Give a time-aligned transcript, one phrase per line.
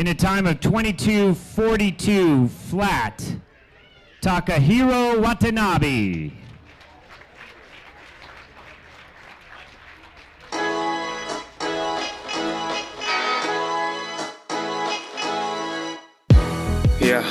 [0.00, 3.22] in a time of 22.42 flat,
[4.22, 6.32] Takahiro Watanabe.
[17.02, 17.22] いや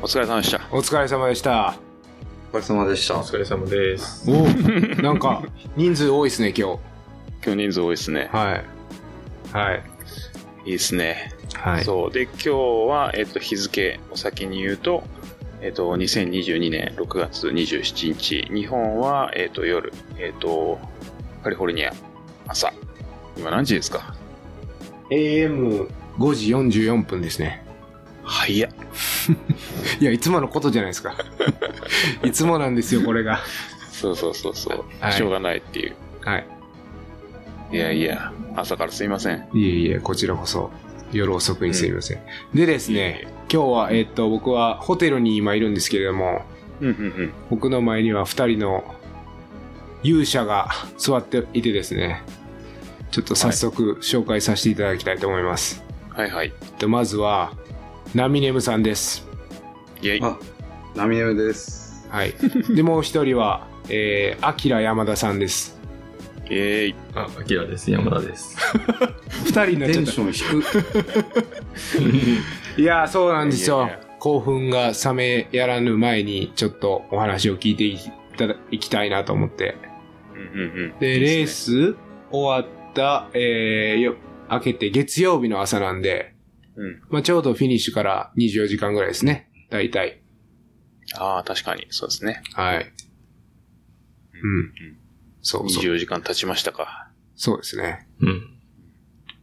[0.00, 1.76] お疲れ様でしたお疲れ様でした。
[2.54, 3.22] お疲れ様でしたお。
[3.22, 4.30] 疲れ様です。
[4.30, 4.46] お
[5.02, 5.42] なんか、
[5.76, 6.68] 人数多いですね、今
[7.44, 8.36] 今日人数多いですね日。
[8.38, 8.64] はい。
[9.52, 9.82] はい。
[10.64, 11.35] いいですね、
[11.66, 11.84] はい。
[11.84, 12.12] そう。
[12.12, 12.50] で今日
[12.88, 15.02] は、えっと日付を先に言うと
[15.60, 18.48] えっと2022年6月27日。
[18.54, 20.78] 日本は、えっと夜えっと
[21.42, 21.92] カリフォルニア。
[22.46, 22.72] 朝。
[23.36, 24.14] 今何時ですか
[25.10, 25.88] ？AM5
[26.34, 27.64] 時44分ですね。
[28.22, 28.70] 早っ。
[30.00, 31.16] いや、いつものことじゃないですか。
[32.22, 33.40] いつもなんですよ、これが。
[33.90, 35.12] そうそうそうそう、はい。
[35.12, 35.96] しょうがないっていう。
[36.20, 36.46] はい。
[37.72, 39.48] いやいや朝からすいません。
[39.52, 40.70] いえいえ、こちらこそ、
[41.16, 42.20] 夜遅くにすみません。
[42.54, 46.42] でですね、今日は、えっと、僕はホテルに今いるんですけれども、
[46.80, 48.94] うんうんうん僕の前には二人の
[50.02, 52.22] 勇者が座っていてですね、
[53.10, 55.82] ちょっと早速紹介させていただきたいと思います。
[56.10, 57.52] はいはいえっとまずは、
[58.14, 59.26] ナミネムさんです。
[60.02, 60.38] イェイあ、
[60.94, 62.06] ナミネムです。
[62.10, 62.34] はい。
[62.74, 65.75] で、もう一人は、えー、アキラ山田さんです。
[66.46, 67.90] イェイあ、アキラです。
[67.90, 68.56] 山田です。
[69.44, 70.82] 二人になっちゃっテンション低く。
[72.76, 72.80] た。
[72.80, 73.78] いやー、そうなんですよ。
[73.78, 77.98] いやいや興奮が冷めやらぬ前に、ちょっとお話を聞いてい
[78.36, 79.76] ただいきたいなと思って。
[80.34, 81.96] うんうんうんで、レース
[82.30, 84.16] 終わった、えー、よ、
[84.50, 86.34] 明けて月曜日の朝なんで、
[86.76, 89.50] うんまあ、ちょうどフィニッシュから24時間ぐらいですね。
[89.70, 90.22] 大体。
[91.14, 92.92] ああ確かにそうですねはい。
[94.42, 94.98] うん。
[95.60, 95.84] うんそうそう。
[95.84, 97.10] 24時間経ちましたか。
[97.36, 98.08] そうですね。
[98.20, 98.58] うん。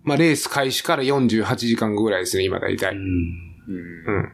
[0.04, 2.94] まあ、レース開始から48時間後ぐらいですね、今大体。
[2.94, 3.00] うん。
[3.00, 4.16] うん。
[4.18, 4.34] うん。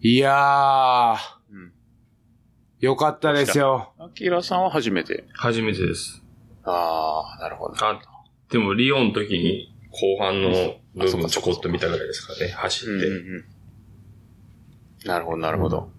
[0.00, 1.16] いやー、
[1.50, 1.72] うん。
[2.80, 3.94] よかったですよ。
[3.98, 5.24] アキラさんは初めて。
[5.32, 6.22] 初めてです。
[6.64, 7.74] ああ、なるほど。
[7.78, 8.00] あ、
[8.50, 10.50] でもリオンの時に後半の
[10.94, 12.50] 部分ちょこっと見たぐらいですかね。
[12.50, 13.06] 走うんって。
[13.08, 13.44] うんうん。
[15.06, 15.90] なるほど、なるほど。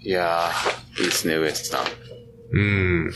[0.00, 2.05] いやー、いいですね、ウエストさん。
[2.52, 3.12] うん。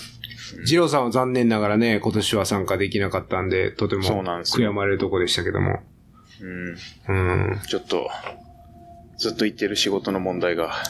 [0.65, 5.81] ジローさんは残念ながらね、今年は参加できなかったんで、とても悔やまれるとこでしたけども。
[6.41, 6.77] うん。
[7.09, 7.13] う
[7.55, 7.61] ん。
[7.69, 8.11] ちょっと、
[9.19, 10.75] ずっと言ってる仕事の問題が。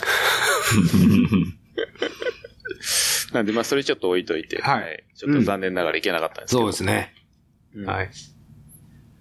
[3.33, 4.61] なんで、まあ、それちょっと置いといて。
[4.63, 6.63] はいちょっと残念ながらいけなかったんですけど。
[6.63, 7.13] そうですね。
[7.75, 8.11] うんはい。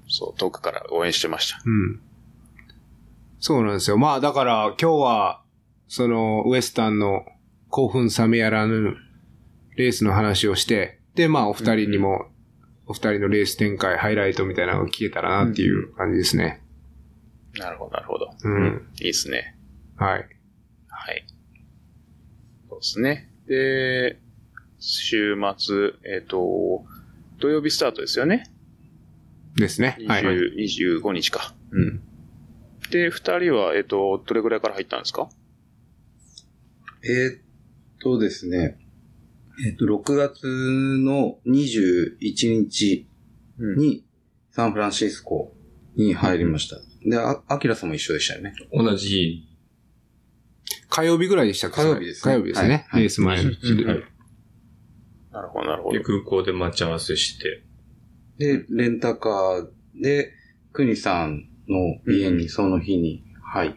[0.08, 1.62] そう、遠くから応援してました。
[1.66, 2.00] うん。
[3.40, 3.98] そうなんですよ。
[3.98, 5.42] まあだから今日は、
[5.88, 7.26] そのウエスタンの
[7.70, 8.96] 興奮冷めやらぬ
[9.80, 12.28] レースの話をして、でまあお二人にも、
[12.86, 16.62] お二人のレース展開、ハイライトみたいなのが聞けたらなっていう感じですね。
[17.56, 18.30] なるほど、なるほど。
[18.44, 18.88] うん。
[18.98, 19.56] いいですね。
[19.96, 20.28] はい。
[20.90, 21.26] はい。
[22.70, 23.32] そうですね。
[23.48, 24.20] で、
[24.80, 26.84] 週末、えっ、と、
[27.40, 28.44] 土曜日スタートですよね。
[29.56, 29.98] ですね。
[30.08, 30.36] はい、はい。
[30.36, 31.54] 20 25日か。
[31.72, 32.02] うん。
[32.92, 35.30] で、二人は、えっ、と、どれぐらいから入ったんですか？
[37.04, 37.42] えーっ
[38.02, 38.78] とですね。
[39.66, 42.18] えーっと、6月の21
[42.60, 43.08] 日
[43.58, 43.78] うん。
[43.78, 44.06] に
[44.52, 45.54] サンフランシスコ
[45.96, 46.78] に入りました。
[47.06, 48.54] で、あ、アキラさんも一緒でしたよね。
[48.72, 49.46] 同じ
[50.90, 51.76] 火曜日ぐらいでしたっけ？
[51.82, 52.86] 火曜日ですね火曜日ですね。
[52.90, 53.52] はいレース前の。
[53.52, 53.84] 日。
[53.84, 54.04] はい。
[55.32, 56.04] なるほど、なるほどで、。
[56.04, 57.64] 空港で待ち合わせして。
[58.38, 59.68] で、レンタカー
[60.02, 60.32] で、
[60.72, 63.74] クニさんの家にその日に入っ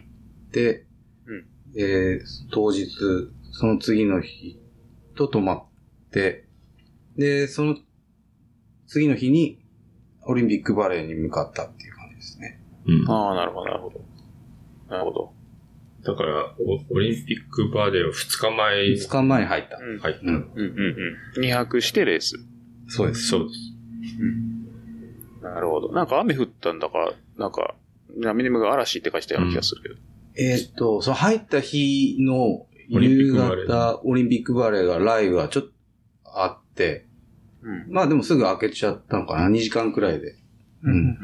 [0.53, 0.87] て、
[1.27, 2.21] うんで、
[2.53, 2.87] 当日、
[3.53, 4.61] その次の日
[5.17, 5.72] と泊まって、
[7.17, 7.77] で、その
[8.87, 9.59] 次の日に
[10.27, 12.61] オリンピックバレーに向かったっていう感じですね。
[12.87, 13.11] うん。
[13.11, 14.01] ああ、なるほど、なるほど。
[14.89, 15.33] なるほど。
[16.05, 19.79] だから、オオリンピックバレーを2日前2日前に入った。
[19.79, 19.99] うん。
[19.99, 20.21] 入った。
[20.21, 20.27] うん。
[20.27, 21.45] うん、うん、うん。
[21.45, 22.37] 2泊してレース。
[22.89, 23.29] そうです。
[23.29, 23.73] そうです。
[25.43, 25.93] なるほど。
[25.93, 27.75] なんか雨降ったんだか、なんか、
[28.17, 29.95] ナミネムが嵐って書いてたような気がするけど。
[30.37, 35.71] えーっと、その入った日のオリンピッ夕クバレー方、オリンピックバレーがライブがちょっと
[36.35, 37.07] あって、
[37.63, 37.93] うん。
[37.93, 40.37] まあでもすぐ開けちゃったのかな ?2 時間くらいで。
[40.83, 41.19] うん。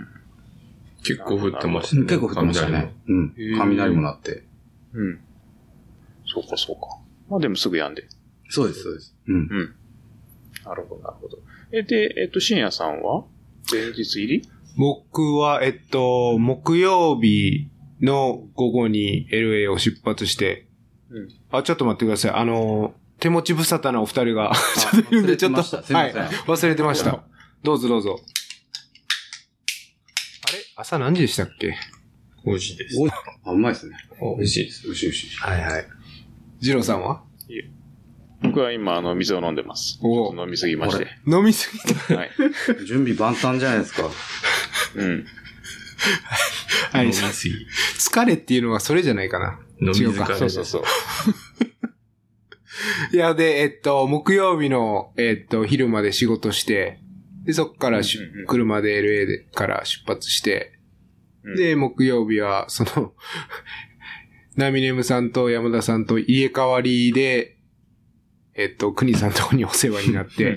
[1.03, 2.03] 結構降ってましたね。
[2.03, 2.95] 結構降ってましたね。
[3.09, 3.35] うん。
[3.59, 4.45] 雷も鳴って。
[4.93, 5.21] うん。
[6.27, 6.89] そうか、そうか。
[7.29, 8.07] まあでもすぐやんで。
[8.51, 9.17] そうです、そうです。
[9.27, 9.35] うん。
[9.35, 9.75] うん。
[10.65, 11.39] なるほど、なるほど。
[11.73, 13.25] え、で、えっと、深夜さんは？
[13.71, 14.49] 前日入り？
[14.77, 17.69] 僕は、えっと、木曜日
[18.01, 20.67] の午後に LA を出発して、
[21.11, 21.29] うん。
[21.51, 22.31] あ、ちょっと待ってください。
[22.33, 26.31] あの、手持ち無沙汰なお二人が、 ちょっといるんで、ちょっと、忘れてましたすいませんはい。
[26.35, 27.23] 忘れてました。
[27.63, 28.21] どうぞどうぞ。
[30.49, 30.59] あれ？
[30.77, 31.77] 朝何時でしたっけ？
[32.47, 32.97] 美味しいです。
[32.99, 33.97] おあ、うまいですね。
[34.39, 34.87] 美味しいです。
[34.87, 35.37] よしよしよし。
[35.39, 35.87] はいはい。
[36.61, 37.23] ジローさんは？
[38.41, 39.99] 僕は今、あの、水を飲んでます。
[40.01, 41.09] お飲みすぎまして。
[41.27, 42.17] 飲みすぎた。
[42.17, 42.31] はい。
[42.87, 44.09] 準備万端じゃないですか。
[44.95, 45.27] うん。
[46.93, 47.55] はい飲みすぎ。
[47.99, 49.59] 疲れっていうのはそれじゃないかな。
[49.81, 50.85] 飲み違うか疲れそうそうそう。
[53.13, 57.01] いや、で、えっと、木曜日の、えっと、昼まで仕事して、
[57.45, 60.79] で、そっからし、うんうんうん車で LA でから出発して、
[61.45, 63.15] うんで、木曜日は、その、
[64.57, 67.57] ナミネムさんと山田さんと入れ替わりで、
[68.55, 70.57] えっと、国さんとこにお世話になって、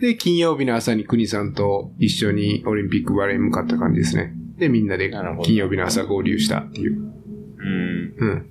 [0.00, 4.34] で、金曜日の朝に国さんと一緒にオリンピックバレーに向かった感じですね。
[4.58, 5.10] で、みんなで
[5.42, 6.92] 金曜日の朝合流したっていう。
[6.96, 8.14] うん。
[8.18, 8.46] うん。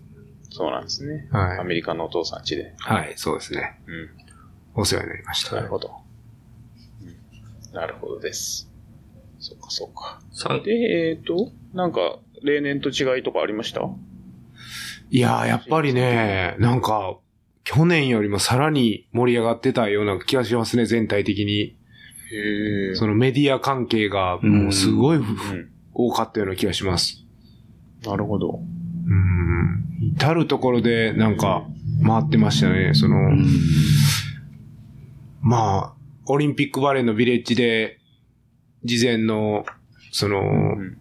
[0.49, 1.27] そうなんですね。
[1.31, 2.73] はいアメリカのお父さん家で。
[2.79, 3.79] はい、そうですね。
[3.87, 4.09] うん。
[4.81, 5.55] お世話になりました。
[5.55, 5.91] なるほど。
[7.03, 8.67] うんなるほどです。
[9.37, 10.19] そうか、そうか。
[10.31, 13.81] 三で、えっ、と、なんか、例年と違いとかありました？
[15.11, 17.19] いやー、やっぱりね、なんか、
[17.63, 21.77] 去年よりもさらに盛り上がってたような気がしますね、全体的に。
[22.31, 22.95] へえ。
[22.95, 25.71] そのメディア関係が、もうすごいふうん。
[25.93, 27.23] 多かったような気がします。
[28.03, 28.59] なるほど。
[30.01, 30.07] うん。
[30.15, 31.65] 至るところで、なんか、
[32.05, 32.93] 回ってましたね。
[32.93, 33.17] その、
[35.41, 37.99] まあ、オリンピックバレーのビレッジで、
[38.83, 39.65] 事前の、
[40.11, 40.43] その、う
[40.81, 40.97] ん。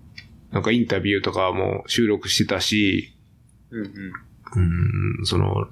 [0.51, 3.15] なんかインタビューとかも収録してたし、
[3.71, 5.19] うんうん。
[5.19, 5.69] うん、その、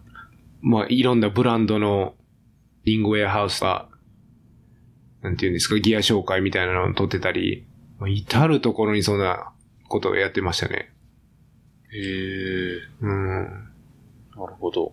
[0.61, 2.15] まあ、いろんなブランドの
[2.85, 3.89] リングウェアハウスが、
[5.23, 7.67] なんていうんですか、ギア紹介みたいなのを撮ってたり、
[7.99, 9.53] まあ至るところにそんな
[9.89, 10.93] ことをやってましたね。
[11.99, 12.79] へえ。
[13.03, 13.45] うん。
[14.37, 14.93] なるほど。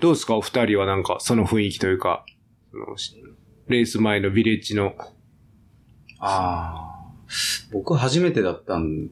[0.00, 2.24] どうですか、お二人はなんか、その雰囲気というか、
[2.70, 2.86] その
[3.68, 4.94] レース前のビレッジの、
[6.18, 7.10] ああ。
[7.72, 9.08] 僕は初めてだったん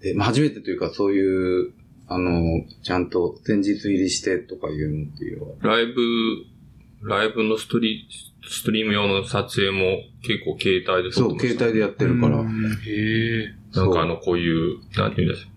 [0.00, 1.72] で、まあ、初めてというかそういう、
[2.06, 2.42] あの、
[2.82, 5.76] ちゃんと前日入りしてとかいうのっていうのは。
[5.76, 8.06] ライブ、ライブのストリ
[8.48, 12.38] ストリーム用の撮影も結構携帯で撮そう、ってました携帯でやってるから。
[12.40, 13.54] へえ。
[13.74, 15.52] なんかあの、こういう、なんていうんですか？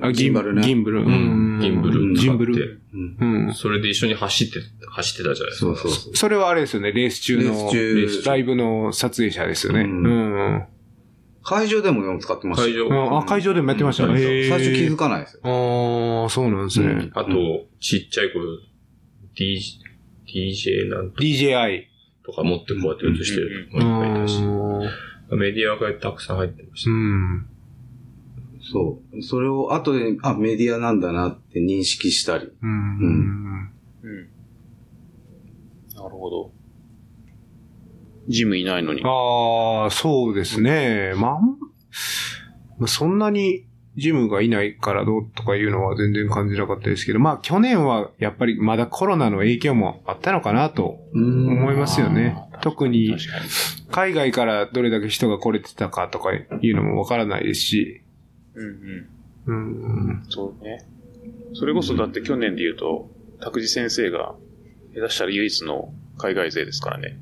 [0.00, 1.02] あギンバルねギンブル。
[1.02, 1.58] うん。
[1.60, 3.46] ギンブル使ってギンブル。、うん。
[3.46, 3.54] うん。
[3.54, 4.60] それで一緒に走って、
[4.90, 5.66] 走ってたじゃないですか。
[5.66, 6.16] そうそうそう。
[6.16, 7.70] それはあれですよね、レース中の、
[8.24, 9.80] ライブの撮影者ですよね。
[9.80, 10.66] ううんん。
[11.42, 12.88] 会場でも4使ってました会よ。
[12.88, 13.18] 場。
[13.18, 14.48] あ、会場でもやってましたうんね。
[14.48, 16.22] 最初気づかないですよ。
[16.22, 17.10] ああ、そうなんですね。
[17.14, 17.30] あと、
[17.80, 18.38] ちっちゃい子、
[19.34, 19.60] DJ、
[20.26, 21.88] DJ なんと DJI。
[22.28, 24.42] とか持ってこうやって映してる子がいたし、
[25.34, 27.46] メディアがたくさん入ってましうん。
[28.70, 29.22] そう。
[29.22, 32.50] それを後で、あ、メディアなんだなって認識したり。
[32.62, 32.98] うん。
[32.98, 34.28] うん。
[35.94, 36.52] なるほど。
[38.28, 39.02] ジムいないのに。
[39.04, 41.14] ああ、そうですね。
[41.16, 43.66] まあ、まあ、そんなに
[43.98, 52.36] ジムがいないからどうとかいうのは全然感じなかったですけど、まあ去年はやっぱりまだコロナの影響もあったのかなと思いますよね。
[52.60, 53.16] 特に。
[53.90, 58.02] 海外からどれだけ人が来れてたかとかいうのもわからないですし、
[58.58, 60.08] うんうん。
[60.08, 60.26] うん。
[60.28, 60.84] そうね。
[61.54, 63.10] それこそだって去年で言うと、
[63.40, 64.34] 拓司先生が、
[64.94, 67.18] 下手したら唯一の海外勢ですからね。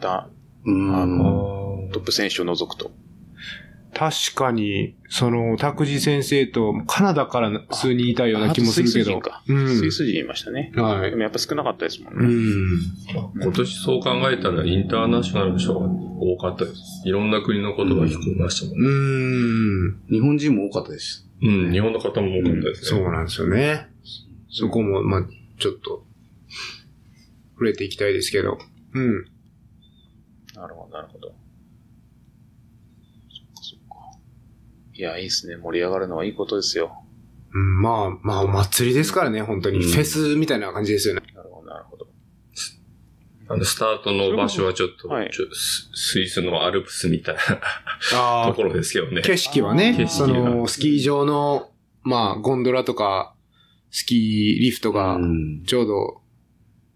[0.00, 0.28] だ、
[0.64, 0.94] うん。
[0.94, 1.06] あた。
[1.06, 2.90] のトップ選手を除くと。
[3.92, 9.42] 確かに、その、拓司先生とカナダから数人いたような気もするけどスイス人か。。
[9.48, 9.78] うん。
[9.78, 10.72] スイス人いましたね。
[10.76, 12.28] はいでもやっぱ少なかったですもんうね。
[12.28, 13.42] ん。
[13.42, 17.02] 今年そう考えたらインターナショナルの人が多かったです。
[17.04, 18.88] いろんな国の言葉聞こえましたもんね。
[18.88, 18.92] う
[19.88, 20.02] ん。
[20.08, 21.26] 日本人も多かったです。
[21.42, 23.00] うん、日本の方も多かったですね。
[23.00, 23.88] そうなんですよね。
[24.50, 25.22] そこも、まあ、
[25.58, 26.04] ちょっと、
[27.54, 28.58] 触れていきたいですけど。
[28.94, 29.24] うん。
[30.54, 31.28] なるほど、なるほど。
[33.28, 34.18] そっかそっか。
[35.00, 35.56] いや、いいですね。
[35.56, 36.92] 盛り上がるのはいいことですよ。
[37.54, 39.78] うん、まあ、まあ、お祭りですからね、本当に。
[39.78, 41.22] うんフェスみたいな感じですよね。
[41.34, 42.06] なるほど、なるほど。
[43.48, 49.22] あの、スタートの場所はちょっと、はいちょススイスのアルプスみたいなあところですけどね。
[49.22, 51.70] 景色はね、景その、スキー場の、
[52.02, 53.34] まあ、ゴンドラとか、
[53.90, 55.62] スキーリフトがう、ん。
[55.64, 56.20] ちょうど、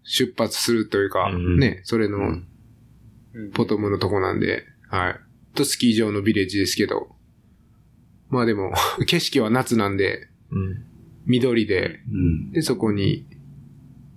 [0.03, 2.47] 出発するというか、うんね、それの、うん
[3.53, 5.19] ボトムのとこなんで、はい。
[5.55, 7.14] と、スキー場のビレッジですけど。
[8.35, 8.73] まあでも、
[9.07, 10.85] 景色は夏なんで、うん。
[11.25, 12.51] 緑で、うん。
[12.51, 13.25] で、そこに、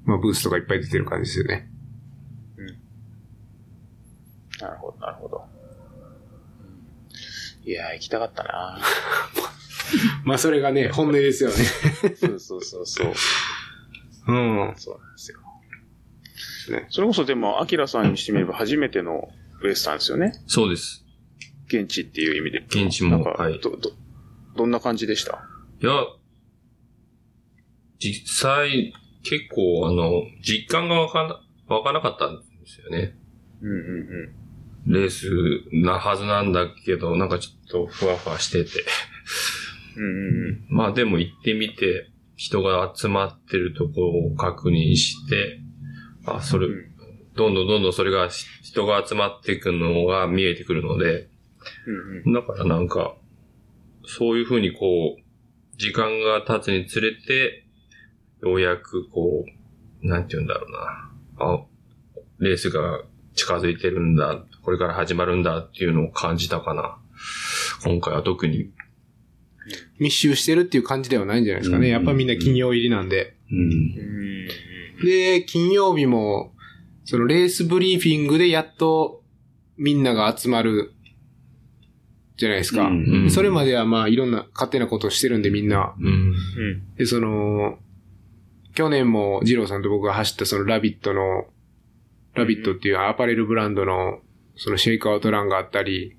[0.05, 1.71] まあ、ブースとかいっぱい出てる感じですよね。
[4.61, 5.45] なるほど、なるほど。
[7.65, 8.81] いやー、行きたかったな
[10.25, 11.57] まあ、それがね、 本音ですよね。
[12.17, 13.13] そうそうそうそう。
[14.27, 14.75] うん。
[14.77, 15.39] そうなんですよ。
[16.71, 19.29] ねそれこそでも、アキラさんにしてみれば初めての
[19.63, 20.33] ウエスタンですよね。
[20.47, 21.05] そうです。
[21.69, 22.59] 現地っていう意味で。
[22.61, 23.93] 現地もなんか、はいど、ど、
[24.59, 25.41] どんな感じでした？
[25.81, 25.93] いや、
[27.99, 33.17] 実際、結構、あの、実感がわかな、わからなかったんですよね。
[33.63, 34.35] うんうん
[34.87, 35.29] レース
[35.73, 38.71] なはずなんだけど、なんかちょっとふわふわしてて。
[39.97, 40.05] うん。
[40.05, 40.67] うんうんうん。
[40.69, 45.61] まあでも行ってみて、人が集まってるところを確認して、
[46.25, 46.89] あ、それ、うん
[47.35, 48.31] どんどんどんどんそれが
[48.63, 51.29] 人が集まっていくのが見えてくるので、
[52.25, 53.15] うんだからなんか、
[54.09, 55.23] そういうふうにこう、
[55.77, 57.65] 時間が経つにつれて、
[58.43, 59.45] ようやくこ
[60.03, 61.55] う、なんて言うんだろうな。
[61.55, 61.65] あ、
[62.39, 63.03] レースが
[63.35, 66.99] 近づいてるんだ、これから始まるんだっていうのを感じたかな。
[67.85, 68.71] 今回は特に。
[69.99, 71.89] 密集してるっていう感じではないんじゃないですかね。
[71.89, 73.37] うんやっぱみんな金曜入りなんで。
[73.51, 73.59] うん。
[73.59, 73.65] う
[75.03, 75.05] ん。
[75.05, 76.55] で、金曜日も、
[77.05, 79.23] そのレースブリーフィングでやっと
[79.77, 80.93] みんなが集まる
[82.39, 82.87] じゃないですか。
[82.87, 85.95] うんうんそれまではまあいろんな勝手なことをしてるんでみんな。
[85.99, 86.07] うん。
[86.07, 86.95] うん。
[86.97, 87.79] で、その、
[88.75, 91.47] 去年も二郎さんと僕が走ったそのラビットの、
[92.35, 94.21] ラビットっていうアパレルブランドの
[94.57, 96.17] そのシェイクアウトランがあったり、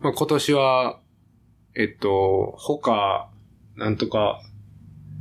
[0.00, 1.00] まあ今年は、
[1.74, 3.30] えっと、他、
[3.76, 4.40] なんとか、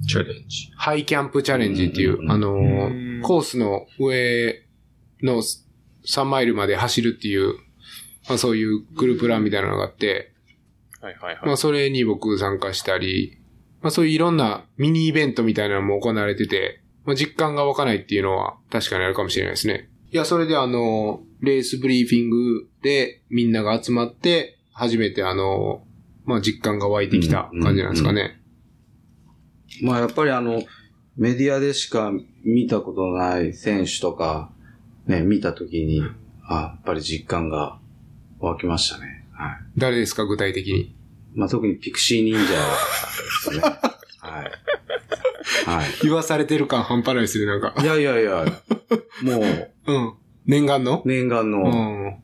[0.07, 0.71] チャレンジ。
[0.75, 4.63] ハイキャンプチャレンジっていう、うんあのうんー、コースの上
[5.23, 5.41] の
[6.05, 7.55] 3マイルまで走るっていう、
[8.27, 10.33] まあそういうグループランみたいなのがあって、
[11.01, 11.45] はいはいはい。
[11.45, 13.37] まあそれに僕参加したり、
[13.81, 19.89] まあそういういろんなミニイベントみたいなのも行われてて、まあ実感が湧かないっていうのは確かにあるかもしれないですね。
[20.11, 25.83] いや、それであの、レースブリーフィングでみんなが集まって、初めてあの、
[26.25, 28.41] まあ実感が湧いてきた感じなんですかね。
[29.81, 30.63] まあやっぱりあの、
[31.15, 32.11] メディアでしか
[32.43, 34.51] 見たことのない選手とか、
[35.07, 36.03] ね、見たときに、
[36.47, 37.79] あ、やっぱり実感が
[38.39, 39.25] 湧きましたね。
[39.33, 39.57] はい。
[39.77, 40.95] 誰ですか、具体的に？
[41.35, 42.47] まあ特にピクシー忍者で
[43.43, 43.59] すね。
[44.19, 44.51] はい。
[45.65, 45.85] はい。
[46.03, 47.73] 言わされてる感半端ないですね、なんか。
[47.81, 48.45] いやいやいや、
[49.21, 50.13] もう、 うん。
[50.45, 51.01] 念願の？
[51.05, 52.23] 念願うの、ん。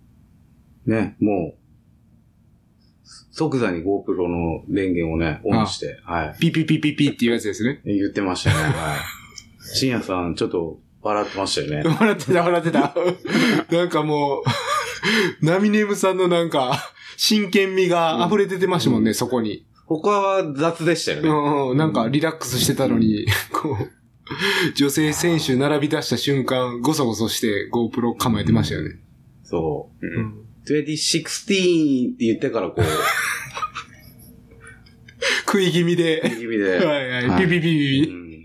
[0.86, 1.58] ね、もう、
[3.32, 6.40] 即座に GoPro の電源をね、オンして、はい。
[6.40, 7.82] ピピピピピっていうやつですね。
[7.86, 8.74] 言ってましたね、はい。
[9.76, 11.90] 深夜さん、ちょっと笑ってましたよね。
[11.90, 12.96] 笑ってた、笑ってた。
[13.76, 14.44] なんかもう、
[15.42, 19.66] ナミネムさんのなんか、真剣味が溢れててましたもんね、そこに。
[19.86, 21.30] 他は雑でしたようね。
[21.30, 23.92] んうん、なんかリラックスしてたのに、こう、
[24.76, 29.00] 女性選手並び出した瞬間、ごそごそして GoPro 構えてましたよね。
[29.44, 30.06] そう。
[30.06, 30.34] うんうん。
[30.66, 32.86] 2016って言ってからこう、
[35.46, 36.22] 食い気味で。
[36.40, 36.78] 気味で。
[36.78, 37.28] はいはい。
[37.28, 38.44] はいピピピピうん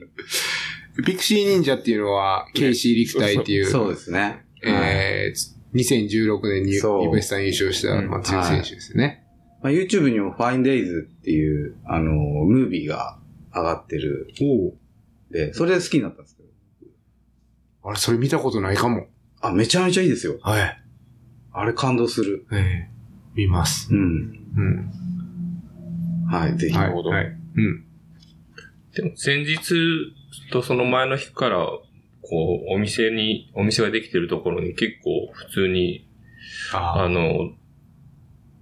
[1.05, 1.13] ピ。
[1.13, 4.21] ピクシー忍者っていうのは、ケイシー・リクタイっていう、そうですね。
[4.21, 6.81] はいえー、2016年にイ
[7.13, 9.25] ベスタン優勝した、うんまあ、強い選手ですね。
[9.63, 13.19] まあ、YouTube にも Fine Days っていう、あの、ムービーが
[13.55, 14.29] 上がってる。
[14.41, 14.75] お
[15.33, 16.49] で、それで好きになったんですけど。
[17.83, 19.07] あれ、それ見たことないかも。
[19.41, 20.39] あ、めちゃめちゃいいですよ。
[20.43, 20.83] はい。
[21.53, 22.47] あれ感動する。
[22.53, 22.99] ええ
[23.35, 23.93] 見ます。
[23.93, 24.39] うん。
[24.57, 26.27] うん。
[26.29, 26.75] はい、ぜひ。
[26.75, 26.85] はい。
[26.85, 27.25] なるほどはい。
[27.27, 27.85] うん。
[28.95, 29.75] でも前日
[30.51, 31.67] とその前の日から、
[32.29, 36.07] こう、お店に、お店ができてるところに結構普通に、
[36.73, 37.53] ああの、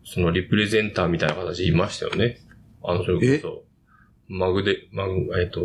[0.05, 2.39] そのリプレゼンターみたいな形いましたよね。
[2.83, 3.65] あの、それこそ、
[4.29, 5.61] マグで、マグ、えっと、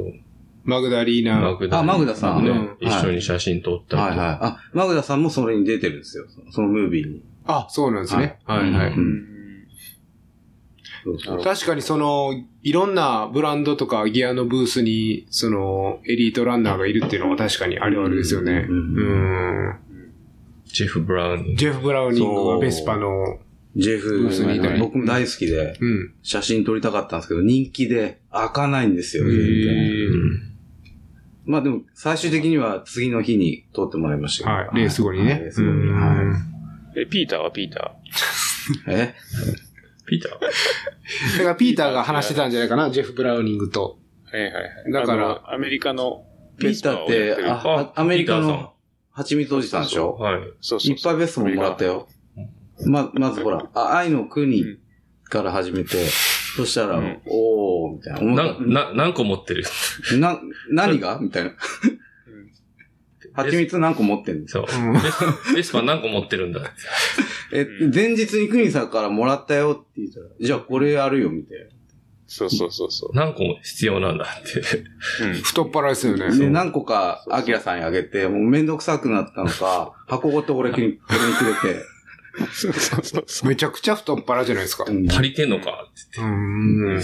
[0.63, 1.39] マグダリーナ。
[1.39, 1.79] マグダ。
[1.79, 4.01] あマグダさんね、うん一緒に写真撮ったりとか。
[4.03, 4.37] はいはい。
[4.41, 6.25] あ、マグダさんもそれに出てるんですよ。
[6.29, 7.23] そそのムービーに。
[7.45, 8.39] あ、そうなんですね。
[8.45, 8.93] はい、はい。
[8.93, 9.30] うん。
[11.43, 18.65] 確かにその、いろんなブランドとかギアのブースに、その、エリートランナーがいるっていうのは確かにあるあるですよね。
[18.69, 19.75] ううんん。
[20.65, 21.55] ジェフ・ブラウン。
[21.55, 23.39] ジェフ・ブラウニングがベスパの、
[23.75, 26.13] ジェフブースにいたり僕も大好きで、うん。
[26.23, 29.25] 写真撮りたかったんですけど、人気で開かないんですよ、
[31.45, 34.81] まあでも、最終的には次の日に撮ってもらいましたけどはい。
[34.81, 35.31] レース後にね。
[35.31, 35.71] はいレース後に。
[35.71, 36.37] うんは
[36.95, 38.93] え、ピーターはピータい。
[38.93, 39.15] え？
[40.11, 40.31] ピーター
[41.37, 43.97] だからピーターが話してたんじゃないかな、ジェフ・ブラウニングと。
[44.31, 44.91] ーはいはいはい。
[44.91, 46.25] だからアメリカの
[46.59, 48.73] ピーターって、ああアメリカピーターの
[49.11, 50.13] 蜂蜜おじさんでしょ？
[50.13, 50.41] はい。
[50.59, 52.09] そうそういっぱいベストももらったよ。
[52.85, 54.77] ま、まずほら、あ愛の国
[55.23, 56.05] から始めて、
[56.57, 58.53] そしたら、うんおー、みたいな。
[58.53, 59.63] な、な、何個持ってる？
[60.19, 61.19] な、何が？
[61.21, 61.51] みたいな。
[63.33, 64.47] 蜂蜜何個持ってんの？
[64.47, 64.65] そう。
[64.65, 64.93] うん
[65.55, 66.59] ベスパ何個持ってるんだ？
[66.61, 66.69] って。
[67.53, 71.57] え、前日に国さんからもらったよって言ったら、じゃあこれやるよ、みたい
[72.27, 73.15] そうそうそうそう。
[73.15, 74.61] 何個も必要なんだって。
[75.23, 75.33] うん。
[75.43, 76.29] 太っ腹ですよね。
[76.29, 76.35] な。
[76.35, 81.83] で、何個か、アキラさんにあげて、もうめんどくさくなったのか、 箱ごと俺に、俺にくれて、
[82.53, 83.49] そうそうそうそう。
[83.49, 84.85] めちゃくちゃ太っ腹じゃないですか。
[84.87, 85.89] うん足りてんのか？
[85.89, 87.01] ってうーん。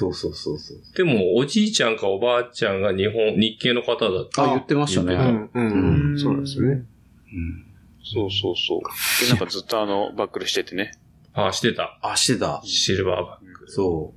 [0.00, 0.78] そうそうそうそう。
[0.96, 4.44] でも、おじいちゃんかおばあちゃんが日本、日系の方だった。
[4.44, 5.14] あ、言ってましたね。
[5.14, 6.70] うん、うん、そうなんですよね。
[6.72, 7.66] うん
[8.02, 8.80] そうそうそう。
[9.22, 10.92] で、なんかずっとあの、バックルしててね。
[11.34, 11.98] あ、してた。
[12.02, 12.62] あ、してた。
[12.64, 13.70] シルバーバック。
[13.70, 14.14] そ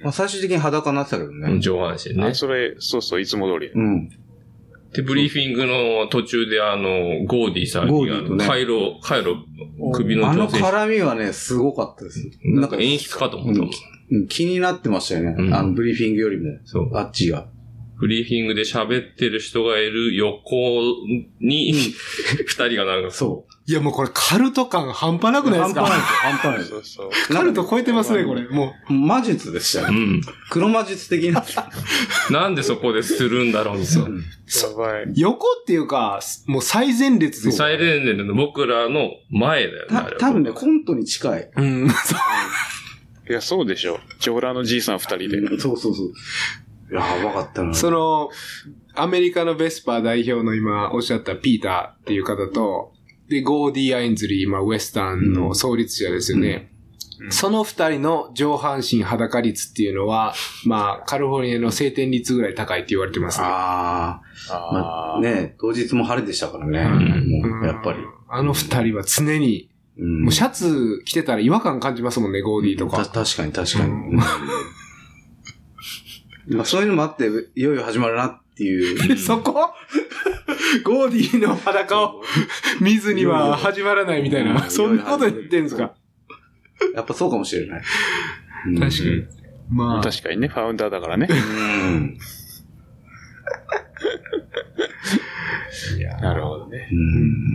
[0.00, 0.04] う。
[0.04, 1.58] まあ、最終的に裸になってたけどうんね。
[1.60, 2.34] 上半身ねあ、。
[2.34, 3.70] それ、そうそう、いつも通り。
[3.72, 4.10] うん。
[4.92, 9.36] で、ブリーフィングの途中であの、ゴーディさんにあの、ゴーディとね回路、回路、
[9.94, 12.30] 首のあの絡みはね、すごかったです。
[12.44, 13.95] なんか演出かと思った。
[14.10, 15.34] うん気になってましたよね。
[15.38, 16.96] うんあの、ブリーフィングよりも、そう。
[16.96, 17.48] あっちが。
[17.98, 20.56] ブリーフィングで喋ってる人がいる横
[21.40, 21.72] に、
[22.46, 25.42] 二人がなんか、そいや、もうこれカルト感半端なう。
[25.42, 26.14] くないですか半端ないですよ。
[26.20, 27.34] 半端ないですそうそう。
[27.34, 28.46] カルト超えてますね、これ。
[28.48, 29.88] も魔術でしたよ。
[29.88, 30.20] うん。
[30.50, 31.42] 黒魔術的な。
[32.30, 34.02] なんでそこでするんだろうみたいな。
[34.02, 34.08] や
[34.76, 35.04] ばい。
[35.04, 37.52] う、横っていうか、もう最前列ですよ。
[37.54, 39.88] 最前列の僕らの前だよね。
[39.88, 41.50] た多分ね、コントに近い。
[41.56, 41.88] うん。
[43.28, 43.98] いや、そうでしょ。
[44.20, 45.58] ジョーラーのじいさん二人で。
[45.58, 46.12] そうそうそう。
[46.94, 47.74] やばかったな。
[47.74, 48.30] その、
[48.94, 52.92] アメリカのベスパ代表の今おっしゃったピーターっていう方と、
[53.28, 56.70] で、ゴーディ・アインズリー、まあ、ウエスタンの創立者ですよね。
[56.70, 56.76] うん
[57.30, 60.34] その二人の上半身裸率っていうのは、
[60.66, 63.46] まあ、カリフォルニアの晴天率ぐらい高いって言われてますね。
[63.46, 66.80] ああ、まああ、ね、当日も晴れでしたからね。
[66.80, 68.00] うんもう、やっぱり。
[68.28, 73.24] あの二人は常に、うんもうシャツ着てたら違和感感じますもんね、ゴーディとか。
[73.24, 73.90] 確かに確かに。
[73.90, 74.20] うん
[76.48, 77.24] まあそういうのもあって、
[77.56, 79.16] いよいよ始まるなっていう。
[79.18, 79.70] そこ？
[80.84, 82.22] ゴーディの裸を
[82.80, 85.94] 見ずには始まらないみたいな、うんそんなこと言ってんすか？
[86.94, 87.82] やっぱそうかもしれない。
[88.68, 89.24] うん確かに。
[89.70, 91.26] まあ、確かにね、ファウンダーだからね。
[91.28, 91.34] う
[91.90, 92.18] ん。
[96.20, 96.55] なるほど
[96.90, 96.98] ね。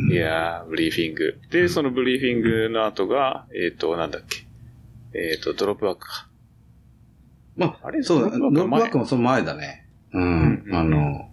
[0.07, 1.39] うんいやー、ブリーフィング。
[1.49, 4.45] で、そのブリーフィングの後が、えっ、と、なんだっけ？
[5.13, 6.27] えっ、と、ドロップバックか。
[7.55, 8.03] まあ、あれ？
[8.03, 8.69] そうだ、ドロップバックは前？
[8.69, 9.87] ドロップバックもその前だね。
[10.13, 10.63] うん。
[10.65, 11.29] うんあの、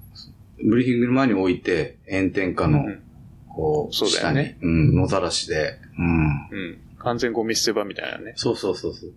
[0.64, 3.02] ブリーフィングの前に置いて、炎天下のうん、
[3.48, 6.48] こう、そうだよねうん、野ざらしで、うん。
[6.50, 6.78] うん。
[6.98, 8.32] 完全ゴミ捨て場みたいなね。
[8.36, 9.10] そうそうそうそう。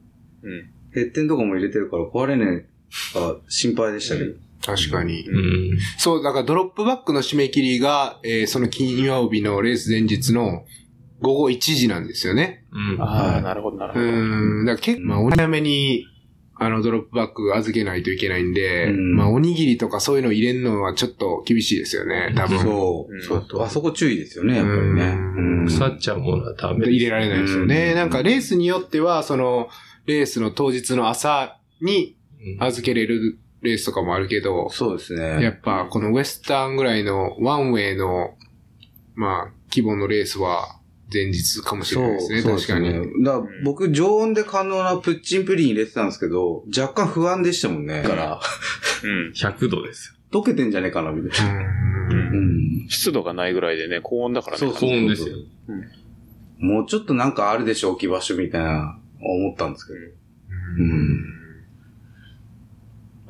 [0.43, 0.69] うん。
[0.93, 4.35] ヘッテンとかも入れてるから壊れねえか心配でしたけど。
[4.65, 5.27] 確かに。
[5.27, 5.31] う
[5.75, 5.77] ん。
[5.97, 10.65] そう、だからドロップバックの締め切りが、えーその金曜日のレース前日の
[11.21, 12.65] 午後1時なんですよね。
[12.71, 13.01] うん。
[13.01, 14.07] ああ、はいなるほど、なるうほど。
[14.07, 14.65] ーん。
[14.65, 16.05] だから結構、まあ、お早めに、
[16.63, 22.59] あの、ドロップバック預けないといけないんで、うんまあ、おにぎりとかそういうの入れるのはちょっと厳しいですよね、多分。
[22.59, 23.17] そうう。
[23.17, 23.61] んそう。
[23.63, 25.17] あそこ注意ですよね、やっぱりね。
[25.65, 27.89] 腐っちゃうものはダメで入れられないですよね。
[27.89, 29.69] うんなんか、レースによっては、その、
[30.05, 32.15] レースの当日の朝に
[32.59, 35.49] うん預けれるレースとかもあるけど、そうですやね。
[35.49, 38.35] っぱこのウエスタンぐらいのワンウェイの、
[39.15, 40.79] まあ、規模のレースは
[41.13, 42.91] 前日かもしれないですね、そう確かに。
[42.91, 48.01] そうですねだから僕、常温で可能なプッチンプリン入れてたんですけど、若干不安でしたもんね。
[48.01, 48.41] だから、
[49.03, 49.31] うん。
[49.31, 51.53] 100度です溶けてんじゃねえかな、みたいな。
[51.53, 52.87] うんうん。
[52.89, 54.59] 湿度がないぐらいでね、高温だからね。
[54.59, 54.75] そうよ。
[54.79, 55.35] 高温ですよ。
[56.59, 59.99] もうちょっとなんかあるでしょ、置き場所みたいな、思ったんですけど。
[60.77, 61.40] うん。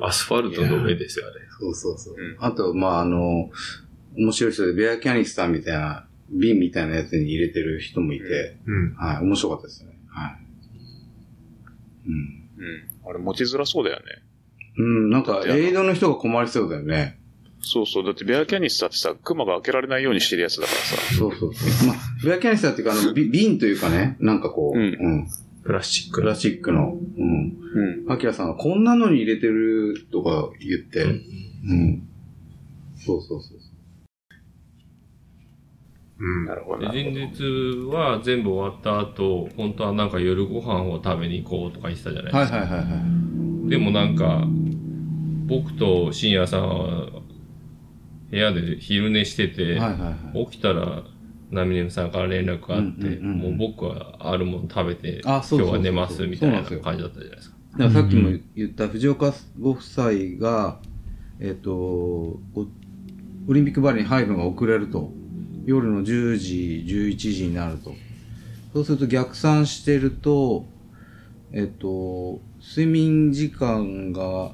[0.04, 1.40] アスファルトの上ですよ、あれ。
[1.60, 2.14] そうそうそう。
[2.16, 3.50] うんあと、まあ、あの、
[4.16, 8.94] 面白い人で、ベアキャニスターみたいな、瓶みたいなやつに入れてる人もいて、うん。
[8.94, 9.98] はい、面白かったですね。
[10.08, 10.36] はい。
[12.06, 12.14] うん。
[12.14, 13.08] うん。
[13.08, 14.04] あれ持ちづらそうだよね。
[14.78, 17.18] うん、なんか、エイドの人が困りそうだよね。
[17.60, 18.04] そうそう。
[18.04, 20.96] だってベアキャニスターってさ、クマが開けられないようにしてるやつだからさ。
[21.14, 21.88] そうそうそう。
[21.88, 25.28] まあ、ベアキャニスターっていうか、あの、び瓶というかね、なんかこう、うんうん。
[25.64, 27.56] プラスチックプラスチックの、うん。
[28.06, 28.12] うん。
[28.12, 32.08] アキラさんがこんなのに入れてるとか言って、うん。
[32.96, 33.58] そうそうそう。
[36.18, 37.14] うんなるほどでなるほど。
[37.16, 37.42] 前日
[37.90, 42.58] は全部終わった後、本当はなんか夜ご飯を食べに行こうとか言ってたじゃないですか。
[42.58, 42.96] はいはいはいは
[43.66, 43.68] い。
[43.68, 44.44] でもなんか、
[45.46, 47.06] 僕と深夜さんは
[48.30, 50.46] 部屋で昼寝してて、はいはいはい。
[50.46, 51.02] 起きたら、
[51.52, 57.56] ナミネムさんから連絡があって、うんうんうんもう僕はあるもの食べて、あそうそうそう今日は寝ますみたいな感じだったじゃないですか。
[57.72, 60.06] だからさっきも言った藤岡ご夫妻
[60.40, 60.78] が、
[61.40, 62.40] えっ、と、お
[63.48, 65.12] オリンピックバレーに入るのが遅れると。
[65.64, 67.94] 夜の10時、11時になると。
[68.72, 70.64] そうすると逆算してると、
[71.52, 74.52] えっ、と、睡眠時間が、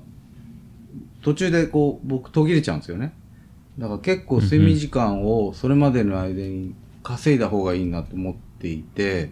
[1.23, 3.15] 途中でこう、僕途切れちゃうんですよね。
[3.79, 6.75] だから結構睡眠時間をそれまでの間に
[7.09, 9.31] 稼いだ方がいいなと思っていて、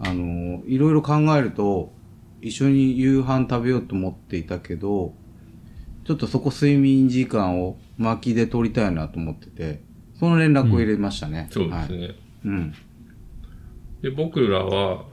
[0.00, 1.92] あの、いろいろ考えると、
[2.40, 5.12] 一緒に夕飯食べようと思っていたけど、
[6.06, 9.82] ちょっとそこ睡眠時間を巻きで取りたいなと思ってて、
[10.18, 11.48] その連絡を入れましたね。
[11.50, 12.14] そうではいすね。
[12.46, 12.74] うん。
[14.00, 15.04] で、僕らは、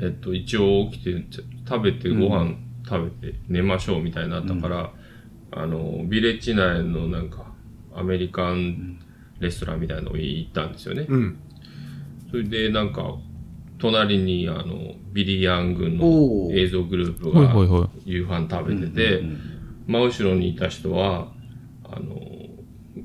[0.00, 4.92] えっと、一応起きて、食べてご飯食べて寝ましょうみたいになったから、
[5.50, 7.52] あの、ビレッジ内のなんか、
[7.92, 9.00] アメリカン
[9.40, 11.06] レストランみたいなのに行ったんですよね。
[11.08, 11.38] うん。
[12.30, 13.16] それでなんか、
[13.78, 19.22] 隣にあの、ビリー・ヤン軍おーの映像グループが夕飯食べてて、
[19.86, 21.32] 真後ろにいた人は、
[21.84, 22.16] あの、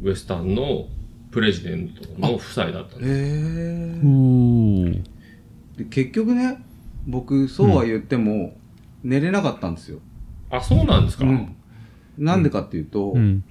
[0.02, 0.88] ウエスタンの
[1.32, 3.12] プレジデントの夫妻だったんです。
[3.12, 4.00] へえ。
[4.04, 5.04] おー。
[5.78, 6.64] で結局ね、
[7.08, 8.58] 僕、そうは言っても、
[9.04, 10.00] 寝れなかったんですよ。
[10.50, 11.56] あ、そうなんですか、うん。
[12.18, 13.44] なんでかっていうと、うん。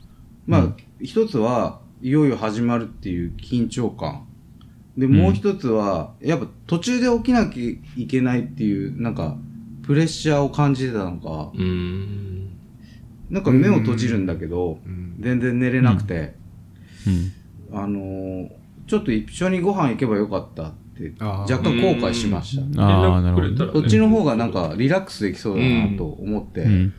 [0.47, 4.27] まあ、一つは、いよいよ始まるっていう緊張感。
[4.97, 9.37] で、もう一つは、やっぱ途中で起きなきゃいけないっていう、なんか、
[9.83, 12.51] プレッシャーを感じてたのか、うーん。
[13.31, 15.17] なんか目を閉じるんだけど、うん。
[15.21, 16.35] 全然寝れなくて、
[17.71, 17.79] うん。
[17.79, 18.61] あのー
[18.91, 22.83] ちょっと一緒にご飯行けばよかったって、若干後悔しました。
[22.83, 23.73] ああ、なるほど。
[23.73, 26.93] そっちの方がなんかリラックスできそうだなと思って、うん。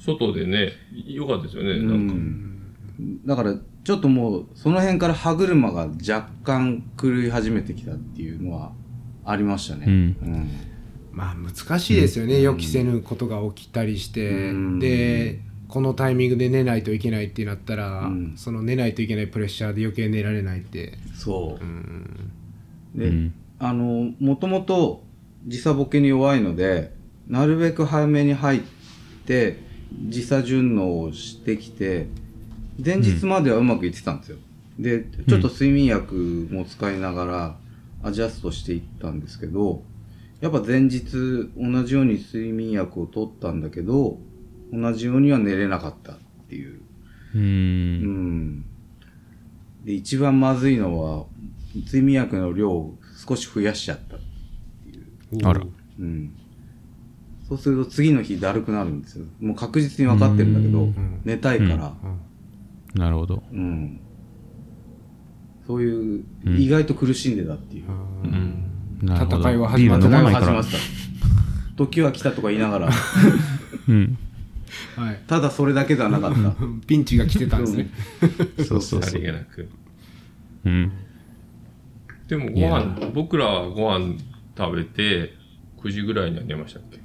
[0.00, 0.72] 外でね、
[1.06, 1.70] よかったですよね。
[1.70, 3.54] うなんかんだから、
[3.88, 8.72] ちょっともう、その辺から歯車が若干狂い始めてきたっていうのは
[9.24, 9.86] ありましたね。
[9.86, 9.92] うん。
[9.92, 9.96] う
[10.26, 10.50] ん。
[11.10, 14.78] まあ難しいですよね、予期せぬことが起きたりして、うん。
[14.78, 18.34] でこのタイミングで寝ないといけないってなったら、うん。
[18.36, 21.64] その寝ないといけないプレッシャーで余計寝られないって、そう。
[21.64, 21.66] う。
[21.66, 22.30] ん、
[22.94, 23.34] で、うん。
[23.58, 25.02] あの、もともと
[25.46, 26.92] 時差ボケに弱いので、
[27.26, 28.60] なるべく早めに入っ
[29.24, 29.60] て、
[30.08, 32.08] 時差順応をしてきて、
[32.84, 34.38] 前日まではうまくいってたんですよ。
[34.78, 37.58] で、ちょっと睡眠薬も使いながら、
[38.02, 39.82] アジャストしていったんですけど、
[40.40, 44.18] やっぱ前日同じように睡眠薬を取ったんだけど、
[44.72, 46.80] 同じようには寝れなかったっていう。
[47.34, 47.38] う。
[47.38, 48.64] うんん。
[49.84, 51.26] で、一番まずいのは、
[51.74, 55.48] 睡眠薬の量を少し増やしちゃった。
[55.48, 55.62] あら。
[55.98, 56.32] うん。
[57.48, 59.24] そうすると次の日だるくなるんですよ。
[59.40, 61.96] もう確実に分かってるんだけどん、寝たいから、
[62.98, 63.42] なるほど。
[63.52, 64.00] うん。
[65.66, 67.84] そういう、うん意外と苦しんでたっていう。
[68.24, 68.64] うん。
[69.02, 70.82] なるほど戦いは始まってビール飲まないから戦いは始まっ。
[70.82, 70.88] て
[71.72, 71.76] た。
[71.76, 72.90] 時は来たとか言いながら、
[73.88, 74.18] うん。
[74.96, 76.54] はい、ただそれだけではなかった。
[76.86, 77.90] ピンチが来てたんですね。
[78.58, 79.02] そうそうそう。
[79.04, 79.68] さりげなく。
[80.64, 80.92] うん。
[82.26, 84.16] でもご飯、僕らはご飯
[84.56, 85.34] 食べて、
[85.82, 86.98] 9時ぐらいには寝ましたっけ？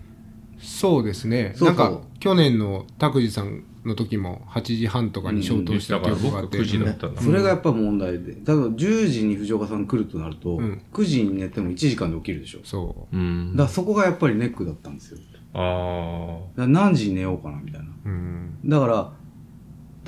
[0.58, 1.54] そうですね。
[1.56, 7.22] そうそうなんか去年の拓司さんの時も8時半とかに消灯しただから僕記憶があって、9時だったんだ。
[7.22, 8.34] それがやっぱ問題で。
[8.36, 12.60] 多分10時に藤岡さん来るとなると、うん9時に寝ても1時間で起きるでしょ。
[12.64, 13.52] そうん。
[13.52, 15.18] だからそこがやっぱりネックだったんですよ。
[15.18, 17.88] だかあら何時に寝ようかなみたいな。
[17.88, 17.92] う。
[18.06, 18.60] うん。
[18.66, 19.12] だから、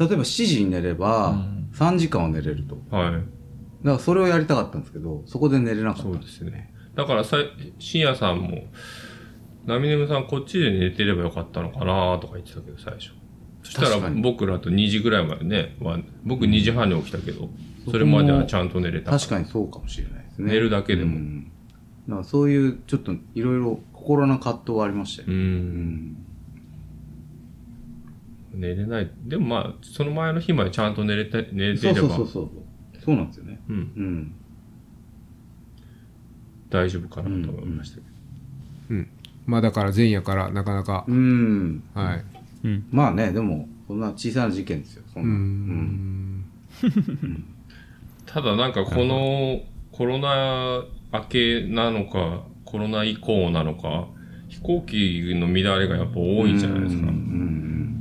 [0.08, 2.78] 例えば7時に寝れば、3時間は寝れると。
[2.92, 3.14] あ、はい。
[3.14, 3.28] だか
[3.84, 6.04] らそれをやりたかったんですけど、そこで寝れなかった。
[6.04, 6.74] そうですね。
[6.96, 7.38] だからさ、
[7.78, 8.64] 深夜さんも、
[9.66, 13.12] ナミネムさんこっちで寝てればよかったのかなとか言ってたけど、最初。
[13.65, 17.49] そしたらに僕らと2時ぐらいまでね、まあ、僕2時半に起きたけど、
[17.89, 19.12] それまではちゃんと寝れた。
[19.12, 20.51] 確かにそうかもしれないですね。
[20.51, 21.51] 寝るだけでもうん
[22.08, 25.32] だからそういう、ちょっといろいろ心の葛藤はありましたよう。。
[25.32, 26.17] うんん。
[28.54, 29.12] 寝れない。
[29.23, 33.01] でもまあ、その前の日までちゃんと寝れて、寝れてそいうれば、そうそうそう。
[33.04, 33.60] そうなんですよね。
[33.67, 34.36] うん、うん。
[36.69, 38.08] 大丈夫かなと思いましたけど。
[38.91, 39.10] うん。
[39.47, 41.84] まあだから前夜からなかなか、うん。
[41.93, 42.25] はい。
[42.65, 42.86] うん。
[42.91, 45.04] まあね、でも、そんな小さな事件ですよ。
[45.13, 45.34] そんうな。
[45.34, 46.45] ん。
[48.25, 54.08] ただなんかこのコロナ明けなのか、コロナ以降なのか、
[54.49, 57.04] 飛行機の乱れがやっぱ多いじゃないですか。
[57.04, 57.56] うんうんうん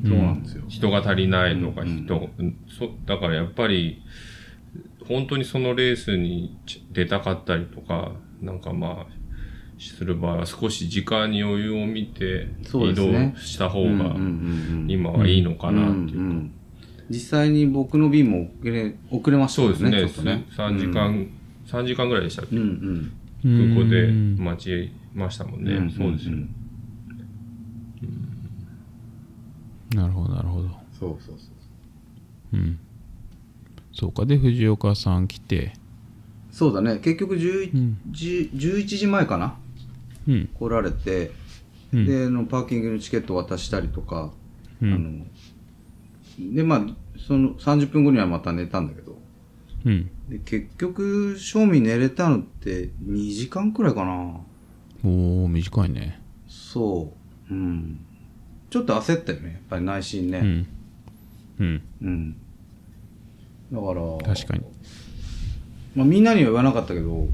[0.07, 0.64] そうなんですよ。
[0.68, 2.29] 人が足りないとかうん人、
[2.68, 4.03] そだからやっぱり、
[5.09, 6.59] 本当にそのレースに
[6.92, 9.24] 出たかったりとか、なんかまあ、
[9.90, 16.51] する場合は少し時間に余裕を見て移動した方がうんうんうんうん今はいいのかなっていううんうん
[17.11, 19.90] 実際に僕の便も遅れ、遅れましたそうですね。
[19.90, 20.47] ちょっとね。
[20.57, 21.29] 3時間、
[21.66, 22.57] 3時間ぐらいでしたっけ？
[22.57, 23.75] うんうん。
[23.77, 25.73] 空港でうん待ちましたもんね。
[25.75, 26.33] うんそうですよ。
[26.33, 26.49] ん
[29.94, 30.68] なるほど、なるほど。
[30.99, 31.44] そうそうそ
[32.55, 32.57] う。
[32.57, 32.79] うん。
[33.92, 34.25] そうか。
[34.25, 35.75] で、藤岡さん来て、
[36.51, 37.01] そうだね。
[37.03, 37.99] 結局11、うん。
[38.12, 39.44] 10 11時前かな？
[39.44, 39.53] うん。
[40.27, 41.33] 来られて、
[41.93, 44.33] うんで、あのパーキングのチケット渡したりとか、
[44.83, 45.21] うあん。
[45.21, 49.17] の、で、まあ、その30分後にはまた寝たんだけど、
[49.85, 50.11] うん。
[50.29, 54.41] で結局、正味寝れたのって2時間くらいかな。
[55.05, 56.21] おー、短いね。
[56.49, 57.13] そ
[57.51, 57.55] う。
[57.55, 58.01] うん。
[58.71, 59.53] ちょっと焦ったよね。
[59.53, 60.39] やっぱり内心ね。
[60.39, 60.67] うん。
[61.61, 61.83] うん。
[62.03, 62.37] うん。
[63.73, 64.65] だから、確かに。
[65.95, 67.29] まあみんなには言わなかったけど、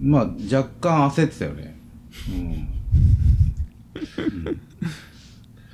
[0.00, 1.75] まあ若干焦ってたよね。
[2.28, 2.36] うん。
[2.36, 2.38] う
[4.50, 4.60] ん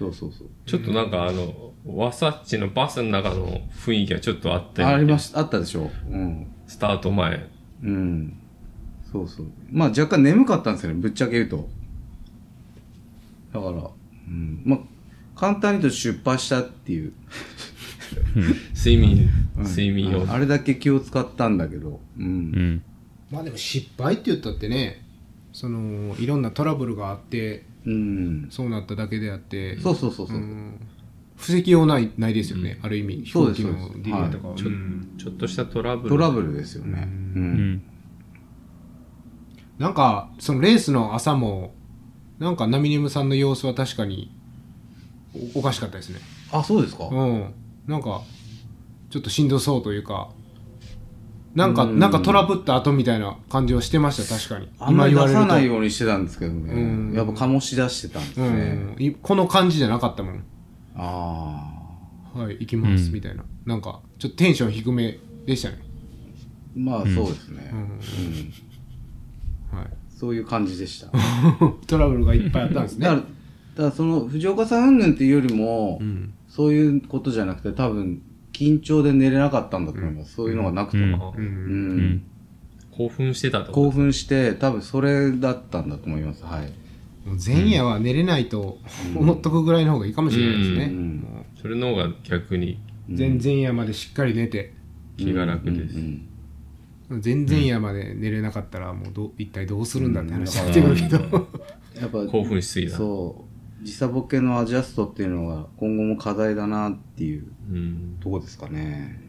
[0.02, 0.48] そうそうそう。
[0.66, 6.46] ちょっとなんかあの、ワサッチのバスの中の雰囲気がちょっとあったありましあったでしょうん。
[6.66, 7.48] スタート前。
[7.84, 8.36] うん。
[9.10, 9.46] そうそう。
[9.70, 11.68] まあ若干眠かったんですよね、ぶっちゃけ言うと。
[13.52, 13.90] だから、
[14.28, 14.62] うん。
[14.64, 14.78] まあ、
[15.38, 17.12] 簡単に言うと出発したっていう。
[18.74, 22.00] 睡眠、うん睡眠用あれだけ気を使ったんだけど。
[22.18, 22.18] う。
[22.18, 22.82] うんん。
[23.30, 25.01] まあでも失敗って言ったってね、
[25.52, 28.48] その、いろんなトラブルがあって、うん。
[28.50, 30.38] そうなっただけであって、そうそうそうそう。
[30.38, 30.80] ん
[31.36, 33.24] 布石用ないないですよね、ある意味。
[33.24, 34.54] 飛そうです行機のディレイとかは。
[34.54, 36.08] ちょうんちょっとしたトラブル。
[36.10, 37.08] トラブルですよね。
[37.34, 37.38] う。
[37.38, 37.82] うんん。
[39.78, 41.74] なんか、そのレースの朝も、
[42.38, 44.32] なんかナミネムさんの様子は確かに
[45.54, 46.20] おおかしかったですね。
[46.52, 47.08] あ、そうですか？
[47.10, 47.54] うん。
[47.86, 48.22] なんか、
[49.10, 50.30] ちょっとしんどそうというか、
[51.54, 54.68] なんか、うんなんかトラブった後みたいな感じをしてました、確かに。
[54.78, 55.74] あんまり出さないよ。
[55.74, 56.72] ようにしてたんですけどね。
[56.72, 59.16] うんやっぱ醸し出してたんですうね。
[59.22, 60.44] この感じじゃなかったもん。
[60.96, 61.72] あ
[62.34, 63.44] はい、行きます、うんみたいな。
[63.66, 65.78] なんか、ちょっとテンション低めでしたね。
[65.80, 66.78] あ。
[66.78, 67.70] まあそうですね。
[69.70, 69.86] はい。
[70.08, 71.08] そういう感じでした。
[71.86, 73.06] トラブルがいっぱいあったんですね。
[73.06, 73.28] だから、だか
[73.76, 76.32] らその藤岡さん云々っていうよりも、うん。
[76.48, 78.20] そういうことじゃなくて多分
[78.52, 80.34] 緊張で寝れなかったんだと思います。
[80.34, 81.34] そういうのがなくても。
[81.36, 81.40] う。
[81.40, 81.48] うんん。
[81.48, 82.22] うん。
[82.90, 86.44] 興奮してたと興奮して多分それだったんだと思います。
[86.44, 86.72] はい。
[87.44, 88.78] 前夜は寝れないと
[89.16, 90.84] 思っとくぐらいの方がいいかもしれないですね。
[90.86, 94.74] うんもそれの方が逆にう前々夜までしっかり寝て、
[95.16, 95.96] 気が楽です。
[95.96, 96.28] うん
[97.22, 101.48] 前々夜まで寝れなかったらもうどう一体どうするんだって話になってくるけど。
[102.00, 102.96] やっぱ興奮しすぎた。
[102.96, 103.51] そう
[103.82, 108.18] 時差ボケのアジャストっていうのが今後も課題だなっていううん。
[108.20, 109.20] とこですかね。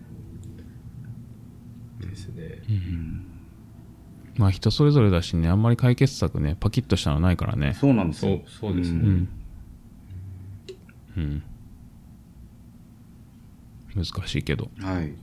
[2.00, 2.62] ですね。
[4.38, 7.76] まあ人それぞれだしね、あんまり解決策ね、パキッとしたのないからね。
[7.80, 9.00] そうなんですよそう。、そうですね。
[9.00, 9.30] うん。
[11.18, 11.44] うん。
[13.96, 14.70] 難しいけど。
[14.80, 15.13] はい。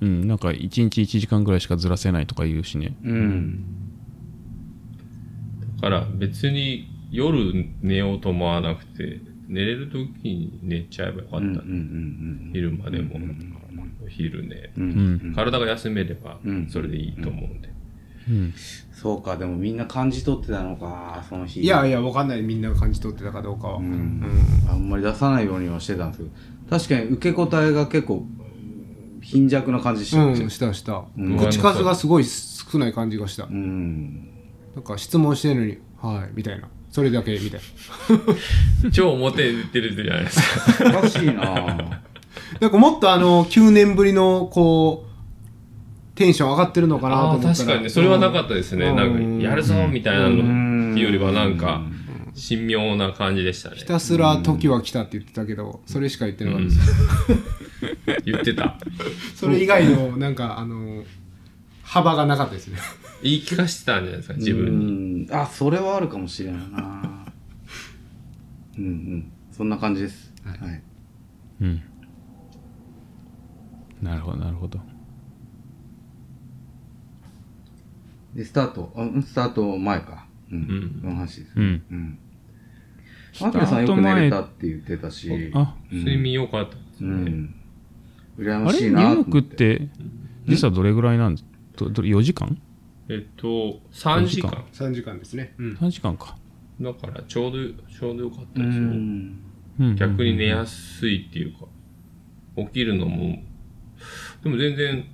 [0.00, 2.96] うん、なんか1日1時間ぐらいしかずらせないとか言うしね。
[3.04, 3.64] うん。
[5.76, 11.36] だから別に夜寝ようと思わなくて、寝れる時に寝ちゃえばよかった。
[11.36, 11.56] うんうんう
[12.48, 14.56] ん昼間でもうん、お昼寝。
[14.76, 15.34] うんうんうん。
[15.34, 17.70] 体が休めればうん、それでいいと思うんで。
[18.28, 18.54] うん。
[18.92, 21.60] そうか、でもみんな感じ取ってたのか、その日。
[21.62, 22.42] いやいや、わかんない。
[22.42, 23.78] みんなが感じ取ってたかどうかは。
[23.78, 24.24] ううんん。
[24.70, 26.30] あんまり出さないようにはしてたんですけど、
[26.78, 28.26] 確かに受け答えが結構、
[29.22, 31.04] 貧弱な感じしちゃってうん、したした。
[31.18, 33.52] うん口数がすごい少ない感じがしたう。
[33.52, 34.28] ん。
[34.74, 36.68] なんか質問してるのに、はい、みたいな。
[36.90, 37.60] それだけ、みたい
[38.92, 40.98] 超表に出てるじゃないですか。
[40.98, 42.02] おかしいなな。
[42.60, 45.10] なんかもっとあの、9年ぶりの、こう、
[46.16, 47.54] テンション上がってるのかなと思ったら。
[47.54, 47.88] 確かにね。
[47.88, 48.86] それはなかったですね。
[48.86, 51.82] うんなんか、やるぞみたいなのうんっていうよりは、なんか、
[52.36, 53.84] 神妙な感じでしたねひ。
[53.84, 58.24] たすら時は来たって言ってたけど、それしか言ってなかったです。
[58.26, 58.76] 言ってた。
[59.36, 61.04] それ以外の、なんか、あの、
[61.82, 62.78] 幅がなかったですね。
[63.22, 64.92] 言い聞かせてたんじゃないですか、自分に。
[65.24, 65.28] に。
[65.30, 67.26] あ、それはあるかもしれないな
[68.78, 69.32] うんうん。
[69.52, 70.32] そんな感じです。
[70.44, 70.82] はいはい。
[71.60, 71.82] うん。
[74.02, 74.80] なるほど、なるほど。
[78.34, 80.26] で、スタート、あうんスタート前か。
[80.50, 80.98] ううんん。
[81.00, 81.52] その話です。
[81.56, 81.82] うん。
[81.90, 82.18] うん。
[83.40, 85.50] マキラさんよく寝れたって言ってたし。
[85.54, 87.10] あ、うん睡眠良かったですね。
[87.10, 87.54] うん。
[88.38, 89.78] 羨あれニュましいなーヨークって。
[89.78, 89.88] て、
[90.46, 91.34] 実はどれぐらいなん？
[91.34, 91.44] です
[91.76, 92.58] どど ?4 時間？
[93.10, 94.64] えっと、3時間。
[94.72, 95.52] 3時間ですね。
[95.58, 95.72] うん。
[95.72, 96.36] ?3 時間か。
[96.80, 97.58] だから、ちょうど、
[97.92, 98.84] ちょうど良かったうですよ。
[98.84, 99.40] ん。
[99.80, 101.66] うん逆に寝やすいっていうか、
[102.56, 103.42] 起きるのも、
[104.44, 105.04] でも全然、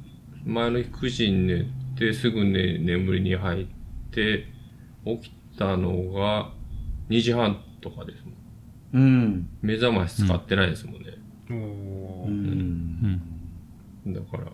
[0.45, 3.67] 前の日9時に寝て、すぐね、眠りに入っ
[4.11, 4.47] て、
[5.05, 6.53] 起きたのが
[7.09, 8.25] 2時半とかです
[8.93, 9.03] もん。
[9.03, 9.49] うん。
[9.63, 11.13] 目覚まし使ってないですもんね。
[11.49, 13.23] おーうん。
[14.13, 14.53] だから、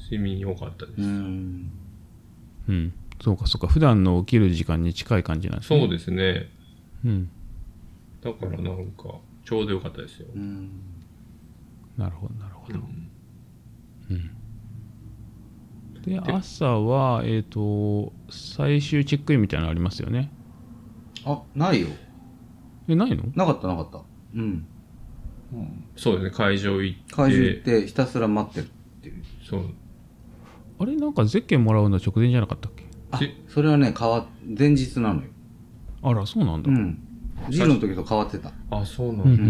[0.00, 1.02] 睡眠良かったです。
[1.02, 1.70] うん。
[2.68, 2.92] うん。
[3.20, 3.66] そうか、そうか。
[3.66, 5.80] 普段の起きる時間に近い感じなんですね。
[5.80, 6.48] そうですね。
[7.04, 7.30] うん。
[8.22, 10.28] だからなんか、ちょうど良かったですよ。
[10.34, 10.70] うん。
[11.96, 12.78] なるほど、なるほど。
[12.78, 14.30] うん
[16.02, 20.30] で、朝は、えっ、と、最終チェックインみたいなのありますよね。
[21.24, 21.88] あ、ないよ。
[22.88, 23.24] え、ないの？
[23.34, 24.00] なかったなかった。
[24.34, 24.66] うん。
[25.96, 27.14] そうですね、会場行って。
[27.14, 28.68] 会場行ってひたすら待ってるっ
[29.02, 29.22] ていう。
[29.44, 29.64] そう。
[30.80, 32.84] あれなんかゼッケンもらうの直前じゃなかったっけ？
[33.10, 34.26] あで、それはね、変わ、
[34.58, 35.28] 前日なのよ。
[36.02, 36.70] あら、そうなんだ。
[36.70, 36.98] うんうん。
[37.50, 38.52] ジロの時と変わってた。
[38.70, 39.42] あ、そうなんうんだ。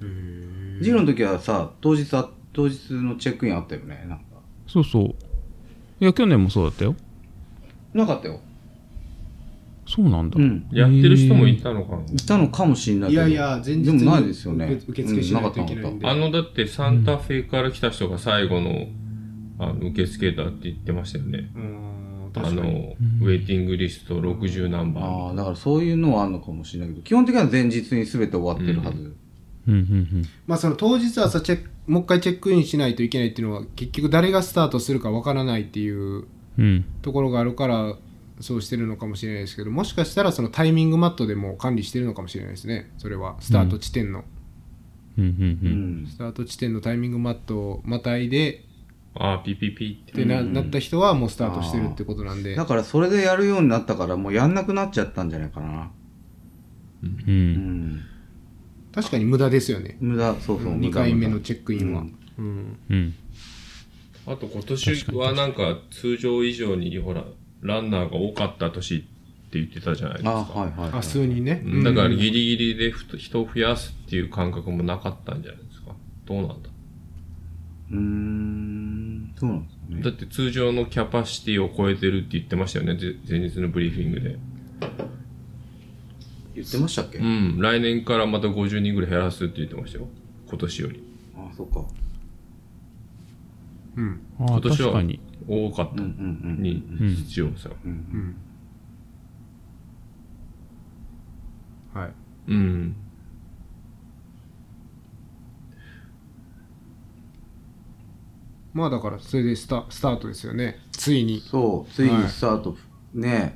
[0.00, 0.78] うん。
[0.80, 4.24] ジロの時はさ、当日あ、当日のチェックインあったよね、なんか。
[4.66, 5.04] そうそう。
[6.00, 6.94] いや、去年もそうだったよ。
[7.92, 8.40] なかったよ。
[9.86, 10.40] そうなんだ。
[10.40, 10.66] うん。
[10.72, 13.26] やってる人もいたのかな、いたのかもしれないけど。
[13.28, 14.80] いやいや、前日でにもないですよね。
[14.88, 16.08] 受受付しないといけないんで。
[16.08, 18.86] あの、だってサンタフェから来た人が最後の、
[19.58, 21.50] あの、受付だって言ってましたよね。
[21.54, 22.72] うーん、あ確かに。
[22.72, 25.04] の、ウェイティングリスト60何番。
[25.04, 29.14] ああ、だからそういうのはあるのかもしれないけど、基本的には前日に全て終わってるはず。
[29.66, 36.24] うん、うん、まあその当日朝チェック、もう一回チェックインしないといけないっていうのは、結局誰がスタートするかわからないっていううん。
[36.58, 36.84] うん。
[37.02, 37.96] ところがあるから、
[38.40, 42.90] そうしてるのかもしれないですけど、もしかしたらそのタイミングマットでも管理してるのかもしれないですね。
[42.98, 44.24] それは、スタート地点の。
[45.16, 46.02] うん、うん、ううん。
[46.04, 46.06] ん。
[46.08, 48.64] スタート地点のタイミングマットをまたいで、
[49.16, 50.12] ああ、ピピピって。
[50.12, 52.66] ってな,、なった人はもうスタートしてるってことなんでだ。
[52.66, 55.90] からそれでやるようになったから、もうやんなくなっちゃったんじゃないかな。
[57.02, 57.06] う。
[57.06, 57.34] うん
[57.96, 58.00] ん。
[58.92, 59.96] 確かに無駄ですよね。
[60.00, 60.78] 無駄、そうそう。
[60.78, 62.04] 2回目のチェックインは。
[62.38, 62.76] うん。
[62.90, 63.14] うん。
[64.26, 67.24] あと今年はなんか通常以上にほら、
[67.60, 69.06] ランナーが多かった年って
[69.52, 70.60] 言ってたじゃないですあか。
[70.60, 70.98] はいはい、はい。
[70.98, 71.62] あ、数人ね。
[71.64, 75.92] うんだからうんギリギリでふと人を増やすっていう感覚もなかったんじゃないですか。
[76.26, 76.70] どうなんだ
[77.90, 79.34] うーん。
[79.38, 80.02] そうなんですね。
[80.02, 84.38] だって通常のキャパシティを超えてるって言ってましたよね、ぜ前日のブリーフィングで。
[86.54, 90.08] 言ってましたっけ、うん、来年からまた50人ぐらい減らすって言ってましたよ。
[90.48, 91.02] 今年より。
[91.36, 91.84] あそっか。
[93.96, 94.20] うん。
[94.38, 95.20] ああ、今年は確かに。
[95.46, 96.08] 多かったうん
[96.44, 96.62] うんうん。
[96.62, 97.70] にうん必要さ。
[97.84, 98.36] うんうん。
[102.00, 102.12] はい。
[102.48, 102.96] うん。
[108.74, 110.80] まあだから、それでスタスタートですよね。
[110.90, 111.40] ついに。
[111.40, 112.76] そう、ついにスタート。
[113.14, 113.54] ね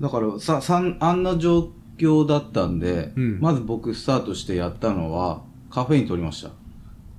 [0.00, 6.50] だからさ、さん、あんな状況だったんで、うんまず僕スタートしてやったのは、カフェイン取りました。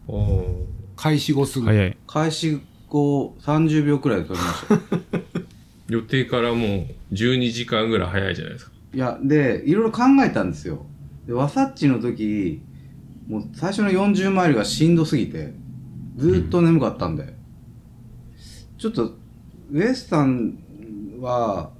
[0.07, 0.65] おー
[0.97, 1.67] 開始後すぐ。
[1.67, 1.97] 早い。
[2.05, 5.19] 開始後30秒くらいで取りました。
[5.87, 8.71] 予定からもう12時間ぐらい早いじゃないですか。
[8.93, 10.85] いや、で、いろいろ考えたんですよ。
[11.25, 12.61] で、ワサッチの時、
[13.27, 15.53] もう最初の40マイルがしんどすぎて、
[16.21, 17.33] ずーっと眠かったんで、
[18.77, 19.15] ちょっと、
[19.71, 20.59] ウエスタン
[21.19, 21.71] は、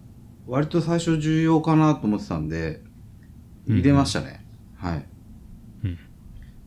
[0.47, 2.81] 割と最初重要かなと思ってたんで、
[3.67, 4.43] 入れましたね。
[4.75, 5.05] はい。
[5.83, 5.97] うん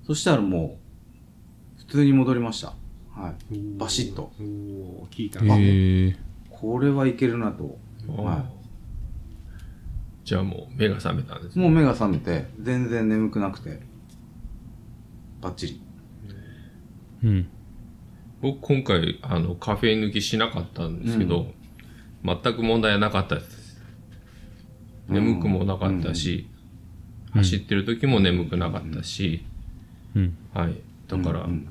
[0.06, 0.78] そしたらも
[1.76, 2.74] う、普通に戻りました。
[3.10, 3.58] はい。
[3.78, 4.32] バシッと。
[4.38, 4.42] お
[5.04, 6.18] お聞いたね。
[6.50, 7.78] これはいけるなと。
[8.06, 8.44] は
[10.24, 11.58] じゃあもう目が覚めたんですい。
[11.58, 13.80] もう目が覚めて、全然眠くなくて、
[15.40, 15.82] バッチリ。
[17.24, 17.48] うん。
[18.44, 21.46] 僕今回あのカフェイン抜きしなかったんですけど、
[22.22, 23.80] 全く問題はなかったです。
[25.08, 26.50] 眠くもなかったし、
[27.32, 29.46] 走ってる時も眠くなかったし、
[30.14, 30.36] うん。
[30.52, 30.74] はい。
[31.08, 31.70] だから、うん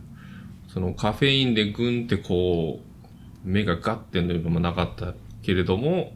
[0.68, 6.14] そのカフェインでグンってこう、目がガッて塗るのもなかったけれども、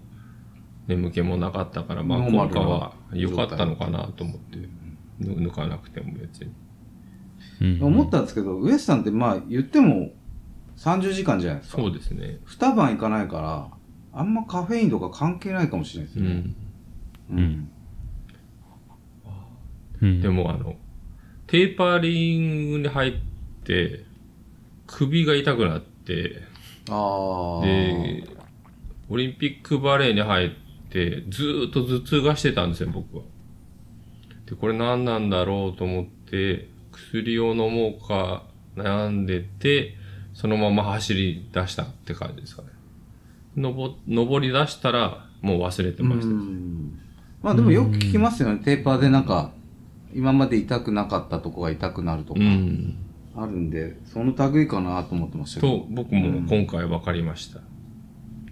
[0.88, 4.58] 眠気もなかったから、まあ効果は良かったのかなと思って、
[5.20, 6.52] ぬ抜かなくても別に。
[7.62, 7.84] うん。
[7.84, 10.10] 思ったんですけど、ウエスタンってまあ言っても
[10.78, 11.82] 30時間じゃないですか。
[11.82, 12.40] そうですね。
[12.46, 13.70] 二晩行かないから、
[14.13, 16.44] あんまカフェインとか関係ないかもしれないですね。
[17.32, 17.38] うん。
[17.38, 17.70] うん。
[20.02, 20.22] うん。
[20.22, 20.76] でもあの、
[21.48, 23.13] テーパーリングに入っ
[23.63, 24.06] て、
[24.86, 26.42] 首が痛くなって、
[26.90, 27.66] ああ。
[27.66, 28.24] で、
[29.10, 30.50] オリンピックバレーに入っ
[30.90, 33.24] て、ずーっと頭痛がしてたんですよ、僕は。
[34.46, 38.44] で、これ何なんだろうと思って、薬を飲もうか
[38.76, 39.96] 悩んでて、
[40.38, 42.67] そのまま走り出したって感じですかね。
[43.56, 46.28] のぼ、登り出したら、もう忘れてました。
[46.28, 47.00] うん
[47.41, 48.60] まあでもよく聞きますよね。
[48.63, 49.52] テーパーでなんか、
[50.13, 52.97] 今まで痛くなかったとこが痛くなるとか、うん。
[53.36, 55.80] あるんで、その類かなと思ってましたけど。
[55.80, 57.62] と、僕も今回分かりました。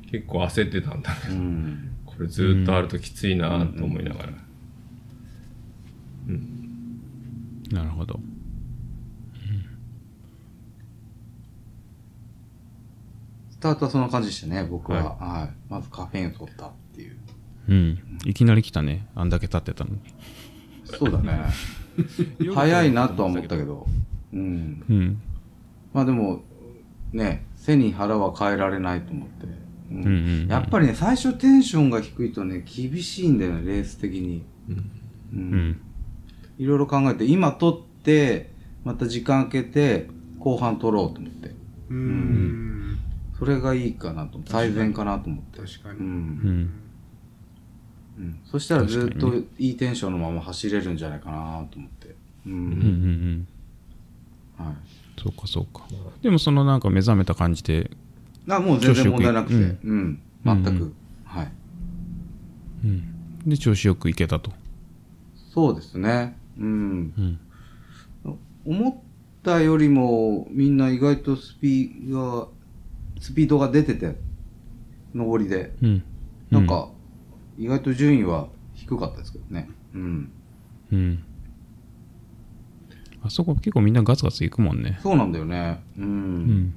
[0.10, 1.92] 結構焦ってたんだけど、うん。
[2.04, 4.30] これずーっとあるときついなと思いながら。
[7.72, 8.20] なるほど。
[13.66, 15.16] タートはそんな感じでしたね、僕は。
[15.16, 15.50] はい。
[15.70, 17.18] まずカフェインを取ったっていう。
[17.68, 18.20] うん。
[18.26, 19.08] いきなり来たね。
[19.16, 20.00] あんだけ経ってたのに。
[20.86, 21.46] そうだね。
[22.54, 23.88] 早いなとは思ったけど。
[24.34, 24.84] うん。
[24.88, 25.22] うん。
[25.94, 26.44] まあでも、
[27.12, 29.48] ね、背に腹は変えられないと思って。
[29.92, 34.44] うんうんうんうんやっぱりね、最初テンションが低いとね、厳しいんだよね、レース的に。
[34.70, 34.92] うん
[35.34, 35.82] うんうん。
[36.58, 38.52] いろいろ考えて、今取って、
[38.84, 40.08] また時間空けて、
[40.40, 41.50] 後半取ろうと思って。
[41.90, 42.75] うーん。
[43.38, 44.40] それがいいかなと。
[44.46, 45.62] 最善かなと思って。
[45.62, 46.00] 確かに。
[46.00, 46.06] うん。
[46.06, 46.74] うん。
[48.18, 48.40] うん。
[48.46, 52.08] そしたらずっといいテンションのまま走れるんじゃないかなと思って。
[52.08, 52.16] う。
[52.48, 53.48] うんんうん
[54.60, 54.66] うん。
[54.66, 54.76] はい。
[55.22, 55.86] そうかそうか。
[56.22, 57.92] でもそのなんか目覚めた感じで、
[58.48, 59.56] あ、もう全然問題なくて。
[59.56, 60.20] ううんん。
[60.46, 60.70] 全く。
[60.70, 61.52] うんはい。
[62.86, 63.40] うん。
[63.46, 64.52] で、調子よくいけたと。
[65.54, 66.38] そうですね。
[66.58, 67.14] うん。
[68.26, 68.40] うん。
[68.66, 68.96] 思っ
[69.44, 72.48] たよりも、みんな意外とスピーが、
[73.20, 74.16] スピードが出てて、
[75.14, 75.74] 上りで。
[75.82, 76.04] うん。
[76.52, 76.90] なんか、
[77.58, 79.70] 意外と順位は低かったですけどね。
[79.94, 80.32] うん。
[80.92, 81.24] うん。
[83.24, 85.00] あそこ結構みんなガツガツ行くもんね。
[85.02, 85.82] そうなんだよね。
[85.98, 86.02] う。
[86.02, 86.74] うんん。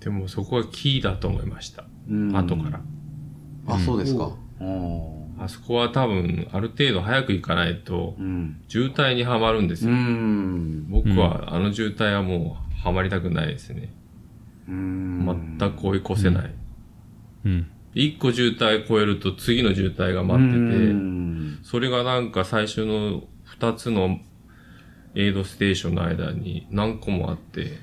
[0.00, 1.84] でもそこがキーだと思いました。
[2.08, 2.80] うん後から。。
[3.68, 4.32] あ、そうですか。
[5.38, 8.60] あそこは多分、ある程度早く行かないと、うん。
[8.68, 9.96] 渋滞にはまるんですうよ。
[9.96, 10.90] ん。
[10.90, 13.92] 僕はあの渋滞はもうはまりたくないですね。
[14.68, 15.56] うん。
[15.58, 16.54] 全く追い越せない。
[17.44, 17.66] うん。
[17.94, 21.22] 一個渋滞超えると次の渋滞が待ってて、うん
[21.62, 24.18] それがなんか最初の二つの
[25.14, 27.78] エイドステーションの間に何個もあって、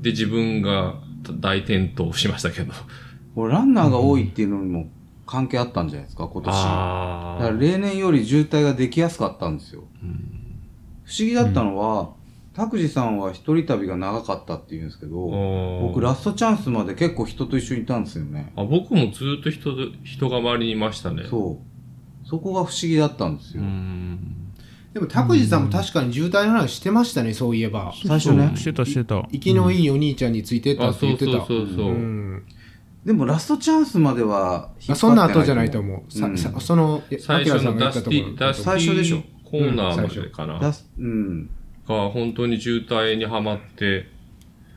[0.00, 0.94] で、自分が
[1.40, 2.72] 大転倒しましたけど。
[3.34, 4.88] これランナーが多いっていうのにも
[5.26, 6.52] 関係あったんじゃないですか、今年。
[6.52, 6.60] だ
[7.36, 9.82] あから例年より渋滞ができやすかったんですよ。
[11.04, 12.14] 不思議だったのは、
[12.54, 15.16] 拓司さんは一人旅が長かったって言うんですけど、
[15.82, 18.52] 僕僕ラストチャンスまで結構人と一緒にいたんですよね。
[18.56, 21.24] あ僕もずっと人と人が周りにいましたね。
[21.30, 22.28] そう。
[22.28, 23.64] そこが不思議だったんですうよ。
[23.64, 24.18] ん。
[24.92, 27.92] でも、拓司さんも確かに渋滞の話してましたね、そういえば。
[28.06, 29.28] 最初ねしてたしてた。
[29.30, 31.32] 生きのいいお兄ちゃんについてったあ、って言ってた。
[31.32, 31.86] そうそうそうそう。
[31.86, 32.42] うん
[33.04, 36.12] でもラストチャンスまでは引っ張ってあそんな後じゃないと思う。
[36.12, 40.60] さうんさその、最初のダスティ、ダスティ最初でしょコーナーまでかな。
[40.98, 41.50] うん。
[41.94, 44.06] が本当に渋滞にはまって、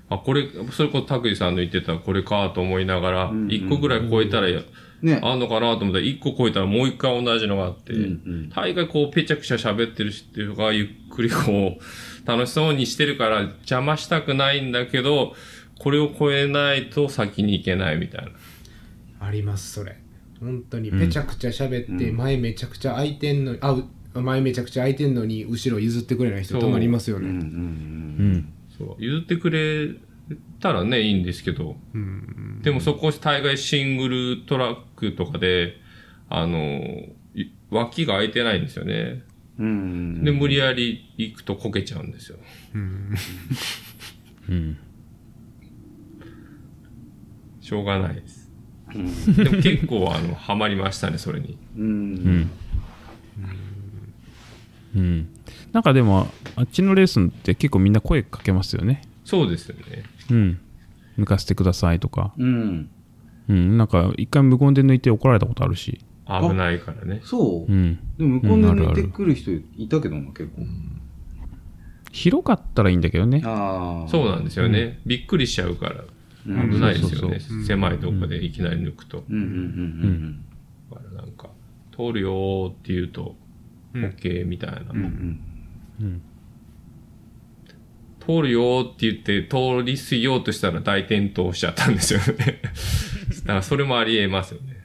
[0.10, 4.48] あ、これ、それこそ拓司さんの言ってたこれかと思いながら、うんうん一個ぐらい超えたら、
[5.02, 5.20] ね。
[5.22, 8.06] あんのかなと思ったら、一個超えたらもう一回同じのがあって、うんう
[8.46, 15.36] ん大概こう、ぺちゃくちゃ喋ってる人がゆっくりこう、楽しそうにしてるから邪魔したくないんだけど、
[15.80, 18.32] これを超えないと先に行けないみたいな。
[19.28, 19.98] あります、それ。
[20.40, 23.86] 本当に、ぺちゃくちゃ喋って、うん前めちゃくちゃ空いてんの、あ、う
[24.22, 28.46] 前めちゃくちゃ空いてんのに、後ろ譲ってくれない人たまにいますようんうんね。
[29.00, 29.90] 譲ってくれ
[30.60, 32.62] たらね、いいんですけど、うん。
[32.62, 35.76] でもそこ大概シングルトラックとかで、
[36.30, 36.58] あの、
[37.36, 39.24] い脇が空いてないんですよね。
[39.60, 40.24] うんうん。
[40.24, 42.38] で、無理やり行くとこけちゃうんですよ。
[42.76, 43.16] うん
[44.50, 44.78] うん。
[47.62, 48.52] しょうがないです。
[48.94, 51.58] うんでも結構、あの、ハマりましたね、それに。
[51.78, 51.82] う。
[51.82, 52.50] うんん。
[54.96, 55.28] うん。
[55.72, 59.02] なんかでも、あっちのレースって結構みんな声かけますよね。
[59.26, 60.04] そうですよね。
[60.30, 60.60] うん。
[61.20, 62.34] 抜かせてくださいとか。
[62.38, 62.90] うん。
[63.50, 63.78] うん。
[63.78, 66.00] なんか、一回無言で抜いて怒られたことあるし。
[66.28, 67.22] 危ないからね。
[67.24, 67.76] そうう。
[67.76, 68.00] ん。
[68.18, 70.64] でも向こうで抜いてくる人いたけどな、結構。
[72.12, 73.42] 広かったらいいんだけどね。
[73.44, 74.10] ああ。
[74.10, 75.00] そうなんですよね。
[75.06, 75.96] びっくりしちゃうから。
[75.96, 76.14] うん
[76.46, 79.24] 危ないですよね狭いとこでいきなり抜くと。
[79.30, 80.46] うんうんうん
[80.90, 81.50] だからなんか、
[81.96, 83.36] 通るよーって言うと、
[83.94, 84.80] OK みたいな。
[84.92, 85.40] うん
[86.02, 86.22] うん。
[88.20, 92.62] 通るよーって言って、通り過ぎようとしたら大転倒しちゃったんですよね。
[93.42, 94.78] だからそれもありえますよね。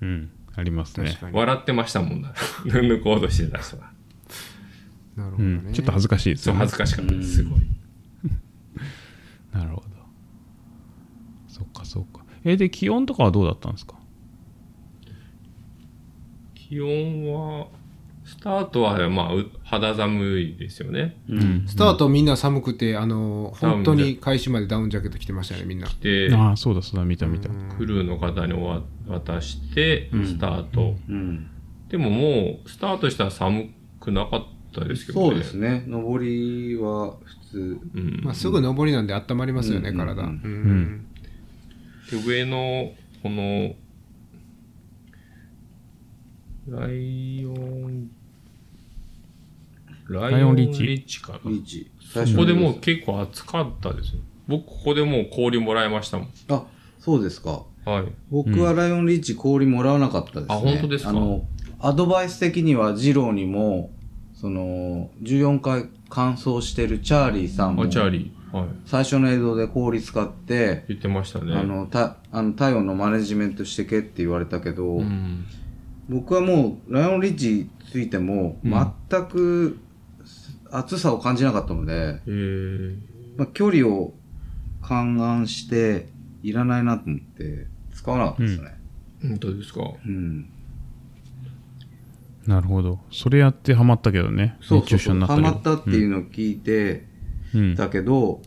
[0.00, 0.30] うん。
[0.56, 1.16] ありますね。
[1.32, 2.32] 笑ってましたもんな。
[2.64, 3.92] 抜こうとしてた人は。
[5.16, 5.70] うなるほどね。
[5.70, 5.72] ん。
[5.72, 6.60] ちょっと恥ずかしいですそう、よね。
[6.60, 7.36] 恥ずかしかったです。
[7.36, 7.60] すごい。
[9.52, 9.82] なるほど。
[11.48, 12.24] そっかそっか。
[12.44, 13.96] え、で、気温とかはどうだったんですか？
[16.54, 17.68] 気温は、
[18.30, 21.20] スタートは、まあ、う肌寒いですよね。
[21.28, 21.64] うん。
[21.66, 25.88] スタートみんな寒くて、あの、本当に開始までダウンジャケット着てましたね、みんな。
[26.00, 27.48] で、ああ、そうだそうだ、見た見た。
[27.76, 30.94] クルーの方にわ渡して、スタート。
[31.08, 31.50] うん。
[31.88, 35.28] でももう、スタートしたら寒くなかったですけどね。
[35.30, 35.84] そうですね。
[35.88, 37.80] 上りは普通。
[37.94, 38.20] うん。
[38.22, 40.22] まあ、すぐ上りなんで温まりますよね、うん体。
[42.12, 42.92] で上の、
[43.24, 43.74] この、
[46.68, 48.08] ライオン、
[50.10, 51.38] ライオンリーチリッチかな。
[51.44, 51.90] リーチ。
[52.34, 54.20] ここでもう結構暑かったですよ。
[54.48, 56.28] 僕、ここでもう氷もらいましたもん。
[56.48, 56.64] あ、
[56.98, 57.62] そうですか。
[57.84, 58.04] はい。
[58.30, 60.46] 僕はライオンリーチ氷もらわなかったですね。
[60.48, 61.10] あ本当ですか？
[61.10, 61.44] あの、
[61.78, 63.90] アドバイス的には二郎にも、
[64.34, 68.56] その、14回完走してるチャーリーさんも、あ、チャーリー。
[68.56, 68.68] はい。
[68.86, 71.54] 最初の映像で氷使って、言ってましたね。
[71.54, 75.44] あの、た、あの、体温のマネジメントしてけって言われたけど、うん。
[76.08, 78.72] 僕はもう、ライオンリッチついても、うん
[79.08, 79.78] 全く
[80.70, 82.20] 暑さを感じなかったので。
[83.36, 84.14] まあ、距離を
[84.82, 86.08] 勘案して、
[86.42, 88.74] いらないなと思って、使わなかったですね。
[89.22, 89.82] 本当ですか。
[90.04, 90.48] うん。
[92.46, 93.00] なるほど。
[93.10, 94.56] それやってハマったけどね。
[94.60, 95.28] そう熱中症そうそう。
[95.28, 97.06] ハになったったっていうのを聞いて
[97.54, 97.76] うん。
[97.76, 98.40] たけど、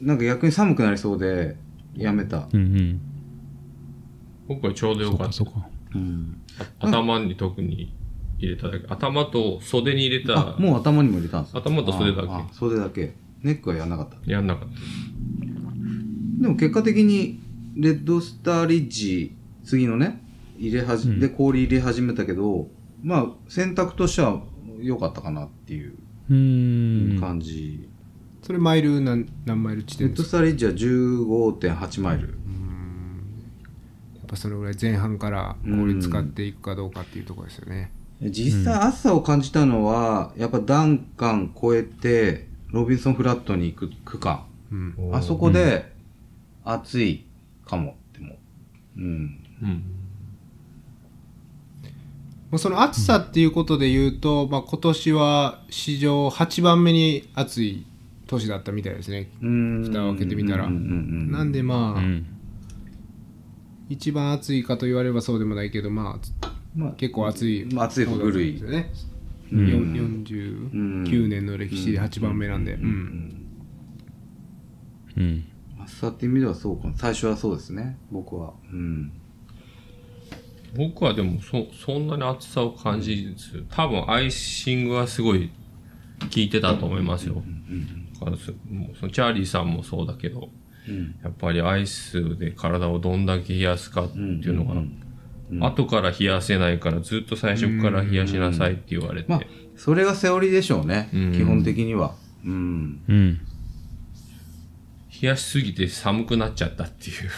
[0.00, 1.56] なんか逆に寒くなりそうで、
[1.96, 2.48] やめた。
[2.52, 3.00] うんうん。
[4.48, 5.62] 僕はちょうどよかったそうかそう。
[5.62, 5.68] か。
[5.94, 6.40] うん。
[6.78, 7.92] 頭に特に
[8.46, 8.86] 入れただけ。
[8.88, 13.14] 頭と袖に入れあた、、もう頭にも入れたんですか頭と袖だけ袖だけ。
[13.42, 14.30] ネックはやんなかった。
[14.30, 16.42] やんなかった。
[16.42, 17.40] でも結果的に、
[17.76, 19.34] レッドスターリッジ、
[19.64, 20.22] 次のね、
[20.58, 22.68] 入れはじ、うんで氷入れ始めたけど、
[23.02, 24.42] まあ、選択としては
[24.80, 25.94] 良かったかなっていう
[26.30, 27.20] うーん。
[27.20, 27.88] 感じ。
[28.42, 30.28] それマイル何何マイル地レッド点ですか？
[30.28, 32.28] スターリッジは15.8マイル。
[32.28, 32.34] や
[34.24, 37.90] っぱそのぐらい前半から氷使っていくかどうかっていうところですよね。
[38.30, 44.44] 実際暑さを感じたのは、やっぱダンカン越えて、ロビンソンフラットに行く区間。
[44.70, 45.10] うん。
[45.12, 45.92] あそこで、
[46.64, 47.24] 暑い
[47.66, 48.36] かも、でも。
[48.96, 49.04] うん。
[49.62, 49.84] うん。
[52.52, 57.86] まあその暑さっていうことで言うと、まあ今年は史上8番目に暑い
[58.26, 59.30] 年だったみたいですね。
[59.42, 62.26] うん蓋を開けてみたらうんうんうんなんでまあ、うん。
[63.88, 68.90] 一番暑いかと言われればそうでもないけど、まあまあ、結構暑いまあ暑い古いですよね。
[69.52, 69.68] うん。
[69.68, 70.24] よん。
[70.24, 72.74] 49年の歴史で8番目なんで。
[72.74, 73.46] うん。
[75.16, 75.44] うん。
[75.82, 76.94] 暑さっていう意味ではそうかも。
[76.96, 78.54] 最初はそうですね、僕は。
[78.72, 79.12] うん。
[80.74, 82.06] 僕はでもそ、そん。
[82.06, 85.50] なに暑さを感じず、多分アイシングはすごい
[86.20, 87.42] 効いてたと思いますよ。
[88.18, 89.72] だからそもうそのチャーリーさん。
[89.72, 90.48] もそうだけど、
[90.88, 91.16] うん。
[91.22, 93.26] やっぱりアイスで体をどん。
[93.26, 95.01] だけ冷やすかっていうのが、うん
[95.60, 99.40] 後から冷やせないからずっと最初から冷やしなさいって言われて、まあ、
[99.76, 101.10] それがセオリーでしょうね。
[101.12, 102.14] うん基本的には。
[102.44, 103.00] うん。
[103.08, 103.40] うん。
[105.22, 107.30] 冷やしすぎて寒くなっちゃったっていう。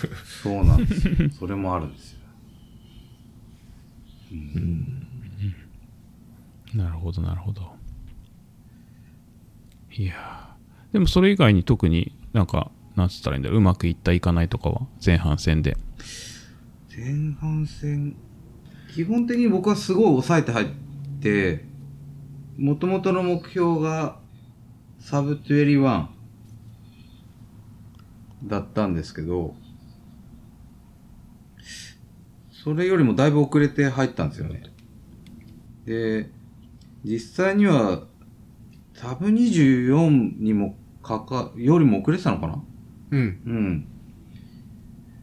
[0.42, 1.14] そうなんですよ。
[1.38, 2.18] それもあるんですよ。
[6.74, 7.72] なるほど、なるほど。
[9.92, 15.76] いやーでもそれ以外に特になんか、なんつったらいいんだろう、うまくいったいかないとかは、前半戦で。
[16.96, 18.14] 前半戦、
[18.94, 20.68] 基本的に僕はすごい抑えて入っ
[21.20, 21.64] て、
[22.56, 24.20] 元々の目標が
[25.00, 26.06] サブ21
[28.44, 29.56] だったんですけど、
[32.52, 34.62] それよりもだいぶ遅れて入ったんですよね。
[35.84, 36.30] で、
[37.04, 38.06] 実際には、
[38.94, 42.62] サブ24にもかか、よりも遅れてたのかな？
[43.10, 43.40] うん。
[43.44, 43.88] うん。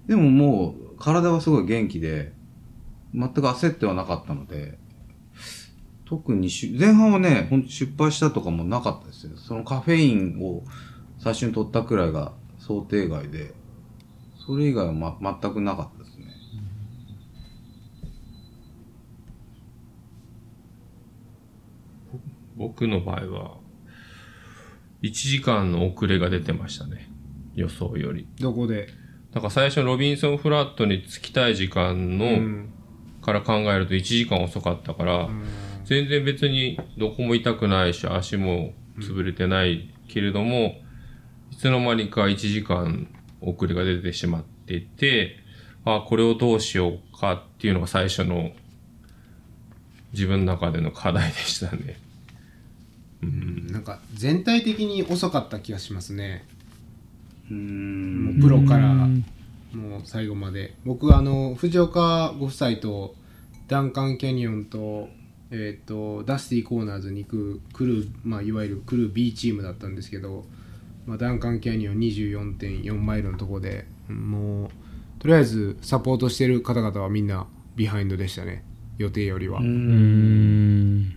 [0.05, 2.34] でももう、体はすごい元気で、
[3.14, 4.78] 全く焦ってはなかったので、
[6.06, 9.38] 特にし前半はね、ほんと失敗したとかもなかったですよ。
[9.38, 10.64] そのカフェインを
[11.20, 13.54] 最初に取ったくらいが想定外で、
[14.45, 16.26] それ以外は、ま、全くなかったですね。
[22.58, 23.58] 僕の場合は、
[25.02, 27.10] 1時間の遅れが出てましたね。
[27.56, 28.28] 予想より。
[28.39, 29.01] どこで？
[29.34, 32.74] だから最初ロビンソンフラットに着きたい時間の、うん。
[33.22, 35.30] から考えると1時間遅かったから、
[35.86, 40.82] 全然別にどこも痛くないし、足も潰れてないけれども、
[41.52, 43.08] いつの間にか1時間
[43.40, 45.38] 遅れが出てしまっていて、
[45.86, 48.52] あ、これをどうしようかっていうのが最初の
[50.14, 52.00] 自分の中での課題でしたね。
[53.22, 56.46] なんか全体的に遅かった気がしますね。
[57.52, 58.20] うー。
[58.22, 58.93] もうんプロから
[59.74, 60.76] もう最後まで。
[60.86, 63.16] 僕はあの、藤岡ご夫妻と
[63.68, 65.10] ダンカンキャニオンと、
[65.52, 70.45] えっ、と、ダスティコーナーズに行くクルー、まあいわゆるクルー B チームだったんですけど、
[71.06, 74.70] まあ、ダンカンキャニオン24.4マイルのとこで、もう、
[75.20, 78.64] とりあえずサポートしてる方々はみんなビハインドでしたね。
[78.97, 79.60] 予定よりは。
[79.60, 81.16] うーん。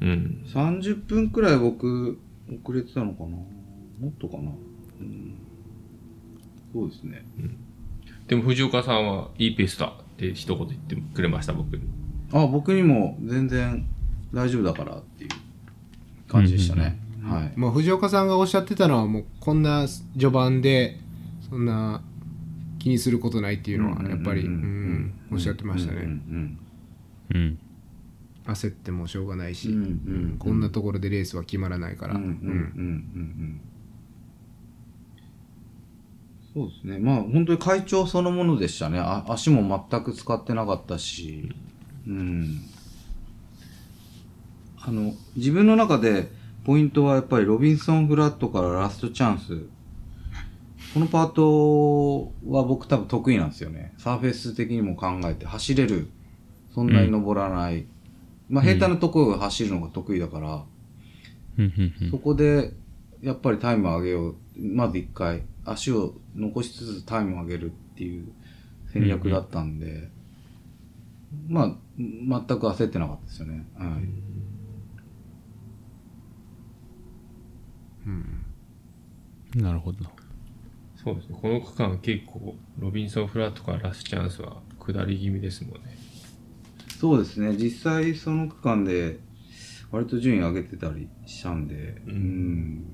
[0.00, 0.44] うん。
[0.46, 2.18] 30分くらい僕、
[2.62, 3.28] 遅れてたのかな？
[3.28, 4.50] もっとかな、
[5.00, 5.34] うん、
[6.72, 7.24] そうですね。
[8.26, 11.82] でも藤岡さんはいいペースだって一言言ってくれました、僕に。
[12.32, 13.86] あ、僕にも全然
[14.32, 15.30] 大丈夫だからっていう
[16.28, 16.98] 感じでしたね。
[17.22, 17.52] はい。
[17.56, 20.98] まあ、藤岡さんがおっしゃってたのはもうこんな序盤で
[21.48, 22.02] そんな
[22.78, 26.58] 気にすることないっていうのはやっぱり、うんうんうんうんおっしゃってましたね、うん
[27.34, 27.58] うん。
[28.46, 29.86] 焦ってもしょうがないし、うんうんう
[30.34, 33.60] んこんなところでレースは決まらないから、うんうんうんうんうん
[36.52, 36.98] そうですね。
[36.98, 38.98] まあ本当に会長そのものでしたね。
[38.98, 41.48] あ足も全く使ってなかったし、
[42.06, 42.60] うん。
[44.80, 46.30] あの、自分の中で
[46.64, 49.66] ポイントはやっぱりロビンソンフラットからラストチャンス。
[50.92, 53.94] このパートは僕多分得意なんですよね。
[53.98, 56.08] サーフェス的にも考えて走れる。
[56.74, 57.86] そんなに登らない。
[58.48, 60.64] まあ平坦なところを走るのが得意だから、
[61.58, 62.72] うんうんうんそこで、
[63.22, 64.36] やっぱりタイム上げよう。
[64.56, 65.42] まず一回。
[65.64, 68.32] 足を残しつつタイムを上げるっていう
[68.92, 70.08] 戦略だったんで、
[71.48, 73.66] まあ、全く焦ってなかったですよね。
[73.78, 74.30] はい。
[79.54, 79.98] なるほど。
[81.02, 81.38] そうですね。
[81.40, 85.96] この区間結構、ロビンソンフラットからラスチャンスは下り気味ですもんね。
[87.00, 87.56] そうですね。
[87.56, 89.18] 実際その区間で
[89.90, 92.84] 割と順位上げてたりしたんで、ううん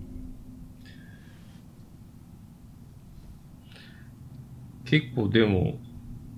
[4.86, 5.78] 結構でも、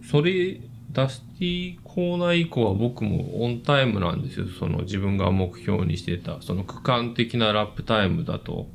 [0.03, 4.47] それ、ダスティコーナー以降は僕もオンタイムなんですよ。
[4.49, 8.67] その自分が目標にしてた、その区間的なラップタイムだと。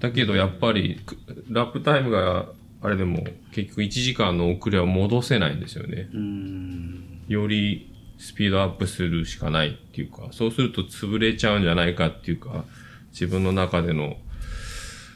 [0.00, 1.16] だけどやっぱり、く
[1.48, 2.46] ラップタイムが
[2.82, 6.08] あれでも結局1時間の遅れは戻せないんですよね。
[6.12, 7.22] うん。
[7.28, 12.64] よりスピードアップするしかないっていうか、そうすると潰れちゃうんじゃないかっていうか、
[13.10, 14.16] 自分の中での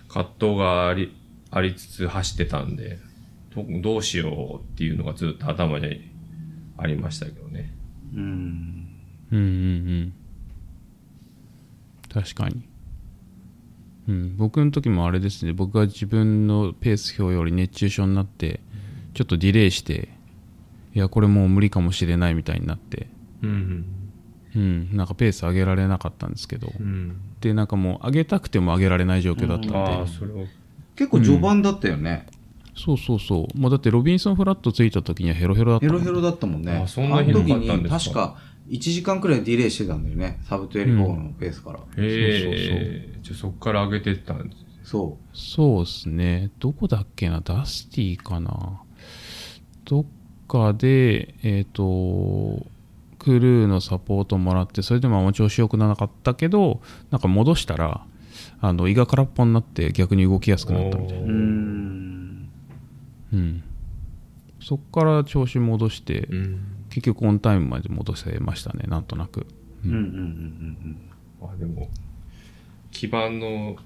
[0.09, 1.15] 葛藤があり、
[1.51, 2.99] ありつつ走ってたんで、
[3.55, 6.11] どどうしようっていうのがずっと頭に
[6.77, 7.73] ありましたけどね。
[8.15, 8.89] うん。
[9.33, 9.47] うんうんう
[10.07, 10.13] ん。
[12.13, 12.69] 確かに。
[14.09, 18.61] うん、僕の時もあれですね、僕が自分のペース表より熱中症になって、
[19.15, 20.09] ちょっとディレイして、
[20.95, 23.07] いや、これもう無理かもしれないみたいになって、
[23.43, 23.85] うん。
[24.57, 27.21] うん、なんかペース上げられなかったんですけど、うん。
[27.41, 30.47] で、なんかもう上げたくても上げられない状況だったんで、ああ、それを。
[31.01, 32.27] 結構序盤だったよね。
[32.77, 36.73] そうそうそう、もうだってロビンソンフラットついた時にはヘロヘロだったもんヘロヘロだったもんね。
[36.85, 37.73] あそんなひどかったんですか？
[37.73, 38.37] あの時に確か
[38.69, 40.41] 1時間くらいディレイしてたんだよね。
[40.43, 41.79] サブ24のペースから。
[41.79, 43.19] へえ。
[43.23, 44.91] じゃあそこから上げてったんです。
[44.91, 46.51] そそうですね。
[46.59, 47.41] どこだっけな？
[47.41, 48.83] ダスティかな？
[49.87, 50.05] どっ
[50.47, 52.67] かで、えっ、と、
[53.19, 58.05] クルーのサポートもらって、それでもあんま調子良くなかったけど、なんか戻したら、
[58.61, 61.25] あの、胃が空っぽになって逆に動きやすくなったみたいな。
[61.25, 61.29] う。
[61.29, 62.51] ん。
[63.33, 63.63] うん。
[64.61, 66.61] そっから調子戻して、うん。
[66.91, 69.47] 結局オンタイムまで戻せましたね、なんとなく。
[69.85, 70.97] うんうんうんうん
[71.43, 71.89] あ、でも、
[72.91, 73.77] 基盤の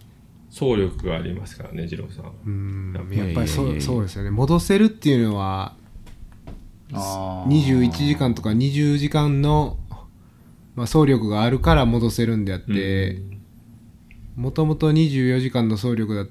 [0.51, 2.33] 総力がありますからね、二郎さんは。
[2.45, 5.75] うんいややっぱりそいやいやいうやそうですよね戻せるっていうのは
[6.91, 6.97] うん。
[6.97, 9.79] あー21時間とか20時間の、
[10.75, 13.21] まあ、総力があるから戻せるんであって
[14.37, 16.29] もともと24時間の総力だっ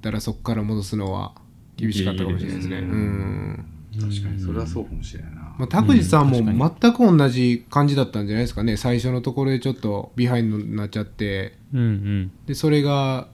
[0.00, 1.34] たらそこから戻すのは
[1.76, 2.76] 厳しかったかもしれないですね。
[2.76, 3.64] いういん
[4.00, 5.42] 確かに、それはそうかもしれないな。
[5.58, 12.32] まあ、拓司さんもうん全く同じ感じだったんじゃないですかね最初のところでちょっとビハインドになっちゃってうんうん。
[12.46, 13.28] でそれが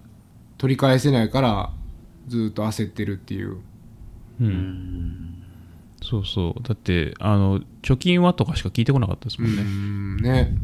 [0.56, 1.72] 取り返せないから
[2.26, 3.56] ずっと焦ってるっていうう。
[4.40, 5.42] うんん。
[6.02, 6.62] そうそう。
[6.62, 9.62] だって、あの、貯金はとかしか聞いてこなかったですうもんね。
[9.62, 10.56] んね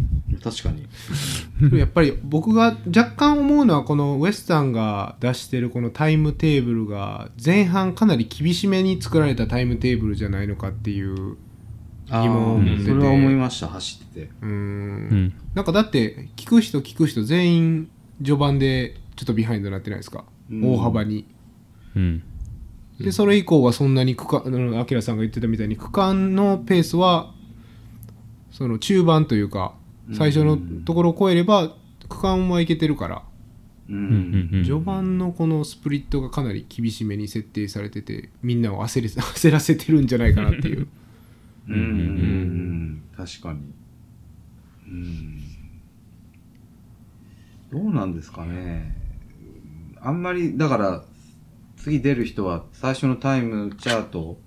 [0.43, 0.87] 確かに。
[1.79, 11.37] やっぱり僕が若干思うのはこのウエスタンが出してるこのタイムテーブルが前半かなり厳しめに作られたタイムテーブルじゃないのかっていう
[12.07, 14.31] 疑問を持っててそれは思いました、走ってて。
[14.43, 15.33] うーんうん。
[15.55, 21.27] なんかだって聞く人聞く人全員序盤でちょっとビハインドになってないですか、うん大幅に
[21.97, 22.23] うん。
[23.01, 27.33] でそれ以降はそんなに区間あのアキラさんが言ってたみたいに区間のペースは
[28.53, 29.75] その中盤というか
[30.13, 31.75] 最初のところを超えれば
[32.09, 33.23] 区間はいけてるから
[33.89, 34.65] ううんうんうん。
[34.65, 40.87] 序盤のこのスプリットがかなり厳しめに設定されててみんなを焦り 焦らせてるんじゃないかなっていう
[41.69, 43.03] うんうんうんうん。
[43.17, 43.61] 確かに。
[44.87, 45.41] うん。
[47.73, 48.97] どうなんですかね。
[50.01, 51.05] あんまり、だから、
[51.85, 54.39] 次出る人は最初のタイムチャート、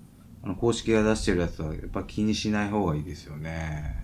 [0.42, 3.94] あの公式が出してるやつはやっぱ気にしない方がいいですよね。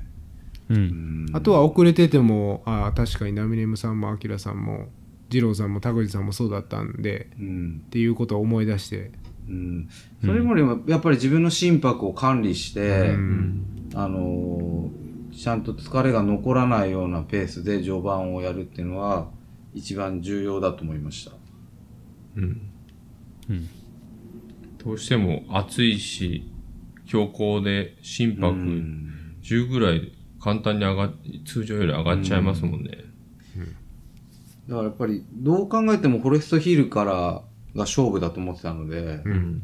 [0.70, 0.74] う。
[0.74, 4.86] うんんあとは遅れててもああ確かにナミネムさんもアキラさんも
[5.30, 7.82] 二郎さんも田口さんもそうだったんでうん。
[7.84, 9.10] っていうことを思い出して、
[9.48, 9.88] うん。
[10.20, 15.04] それよりも、やっぱり自分の心拍を管理して、うんあのー
[15.36, 19.30] ちゃんと疲れが残らないようなペースで序盤をやるっていうのは
[19.72, 21.32] 一番重要だと思いました。
[22.36, 22.70] うん。
[23.50, 23.68] うん。
[24.84, 26.50] どうしても暑いし、
[27.06, 29.10] 標高で心拍うん
[29.42, 31.12] 10ぐらい簡単に上がっ、
[31.46, 33.04] 通常より上がっちゃいますもんね。
[34.68, 39.62] だからやっぱりどう考えてもフォレストヒルからが勝負だと思ってたので、うん。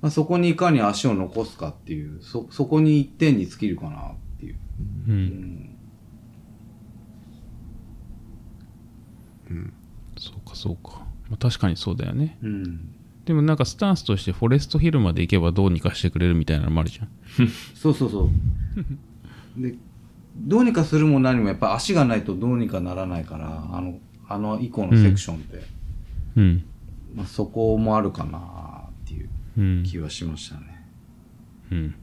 [0.00, 4.56] まあ、そこにいかに足を残すかっていう、そ、そこに一点に尽きるかなっていう。
[5.08, 5.10] う。
[5.10, 5.16] うん
[9.54, 9.72] ん。
[10.18, 11.06] そうか、そうか。
[11.30, 12.38] まあ、確かにそうだよね。
[12.42, 12.94] うん。
[13.24, 17.08] でもなんかスタンスとしてフォレストヒルまで行けばどうにかしてくれるみたいなのもあるじゃん。
[17.74, 18.30] そうそうそう。
[19.60, 19.74] で、
[20.36, 23.98] どうにかするも何もやっぱ足がないとどうにかならないから、あの、
[24.28, 25.62] あの以降のセクションって。
[26.36, 26.64] うん。
[27.14, 29.82] まあ、そこもあるかなっていううん。
[29.84, 30.84] 気はしましたね。
[31.70, 31.94] うん。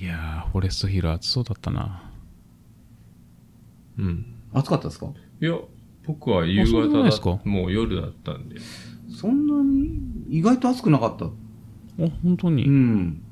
[0.00, 2.10] いやー、フォレストヒル暑そうだったな。
[3.98, 4.26] うん。
[4.54, 5.06] 暑かったですか？
[5.40, 5.56] いや、
[6.06, 7.32] 僕は夕方ですか？
[7.44, 8.56] だ、もう夜だったんで。
[9.18, 9.98] そんなに
[10.28, 11.24] 意外と暑くなかった？
[11.24, 11.30] あ、
[12.22, 13.22] 本当に、うん。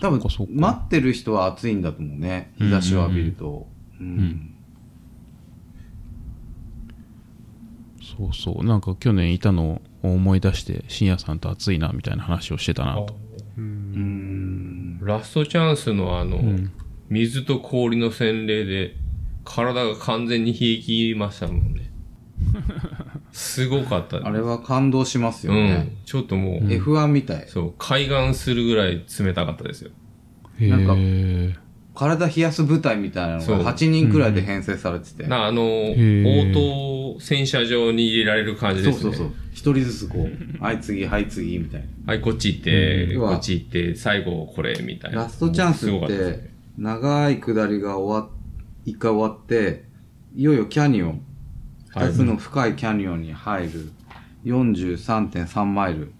[0.00, 0.18] 多分
[0.48, 2.54] 待ってる人は暑いんだと思うね。
[2.58, 3.68] 日差しを浴びると。
[4.00, 4.54] うんん
[8.00, 8.64] そうそう。
[8.64, 13.14] なんか去年いたのを思い出して、深夜さんと暑いな、みたいな話をしてたなと。
[13.58, 14.98] うん。
[15.02, 16.72] ラストチャンスのあの、うん。
[17.10, 18.96] 水と氷の洗礼で、
[19.44, 21.90] 体が完全に冷え切りましたもんね。
[23.32, 24.18] すごかった。
[24.26, 25.96] あれは感動しますようねん。。
[26.04, 27.44] ちょっともう、F1 みたい。
[27.48, 29.90] そう、海岸するぐらい冷たかったですよ。
[30.58, 31.56] へなんかえ。
[31.94, 35.26] 体冷やす舞台みたいなのそうが8人くらいで編成されてて。
[35.26, 39.02] な、あの、ー応答洗車場に入れられる感じですね。
[39.02, 39.34] そうそうそう。
[39.52, 42.12] 一人ずつこう、はい次、はい次、みたいな。
[42.12, 45.22] はい、こっち行って、うんこっち行って、最後これ、みたいな。
[45.24, 48.30] ラストチャンスすごっかったですねて、長い下りが終わっ、
[48.86, 49.84] 一回終わって、
[50.34, 51.22] いよいよキャニオン、
[51.94, 53.92] はい二つの深いキャニオンに入る、
[54.44, 56.12] 43.3マイル。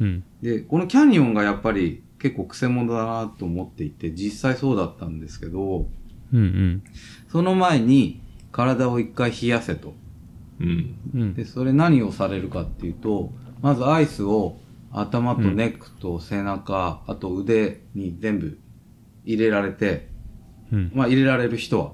[0.00, 0.24] うん。
[0.42, 5.88] で、このキャニオンがやっぱり結構癖者だなと思っていて、実際そうだったんですけど、
[6.32, 6.82] うんうん。
[7.28, 8.22] その前に
[8.52, 9.94] 体を一回冷やせと。
[10.60, 10.96] うん。
[11.14, 11.34] うん。
[11.34, 13.32] で、それ何をされるかっていうと、
[13.62, 14.58] まずアイスを
[14.92, 18.58] 頭とネックと背中、あと腕に全部
[19.24, 20.10] 入れられて、
[20.72, 20.92] うん。
[20.94, 21.92] まあ入れられる人は。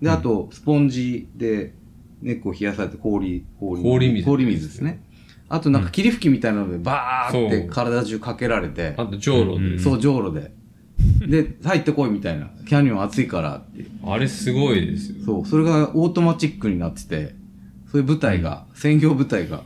[0.00, 1.74] で、あと、スポンジで
[2.22, 3.82] ネックを冷やされて氷、氷。
[3.82, 5.02] 氷水氷水ですね。
[5.48, 10.52] あとなんか霧吹きみたいなのでバーって体中かけられて、あと、じょうろで、うんそう、じょうろで。
[11.26, 12.50] で、入ってこいみたいな。
[12.66, 13.84] キャニオン暑いからって。
[14.04, 15.24] あれすごいですよ。
[15.24, 17.34] そう、それがオートマチックになってて、
[17.90, 19.64] そういう部隊が、専業部隊が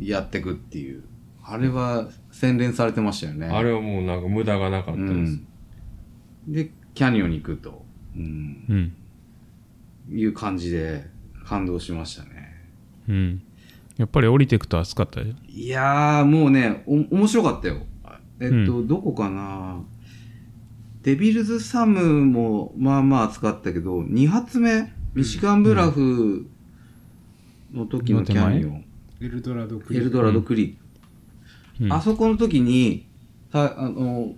[0.00, 1.04] やってくっていう。
[1.44, 3.46] あれは洗練されてましたよね。
[3.46, 5.12] あれはもうなんか無駄がなかったです。
[5.12, 5.46] うん。
[6.48, 7.84] で、キャニオンに行くと、
[8.16, 8.92] うん、
[10.08, 10.16] うん。
[10.16, 11.04] いう感じで
[11.52, 12.64] 感動しましたね。
[13.10, 13.42] うん。
[13.98, 15.26] やっぱり降りてくと暑かったよ。
[15.50, 17.82] いやー、もうね、お、面白かったよ。
[18.40, 19.82] えっと、うどこかな？
[21.02, 26.48] デビルズサムも、まあまあ暑かったけど、2発目、ミシガンブラフ
[27.70, 28.84] の時のキャニオン、
[29.20, 31.84] エルドラドクリエルドラドクリーク。
[31.84, 31.92] うん。
[31.92, 33.06] あそこの時に、
[33.50, 34.32] たあの、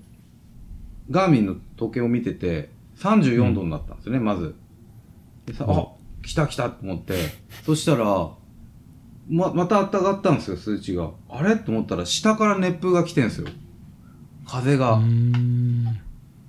[1.10, 4.56] ガーミンの時計を見てて、34度になったんですよね、まず。
[5.46, 5.86] でさ、うんあ、
[6.24, 7.14] 来た来たと思って、
[7.64, 8.30] そしたら、
[9.28, 11.10] ま、また上がったんですよ、数値が。
[11.28, 11.56] あれ？
[11.56, 13.48] と思ったら、下から熱風が来てんですよ。
[14.46, 15.00] 風が。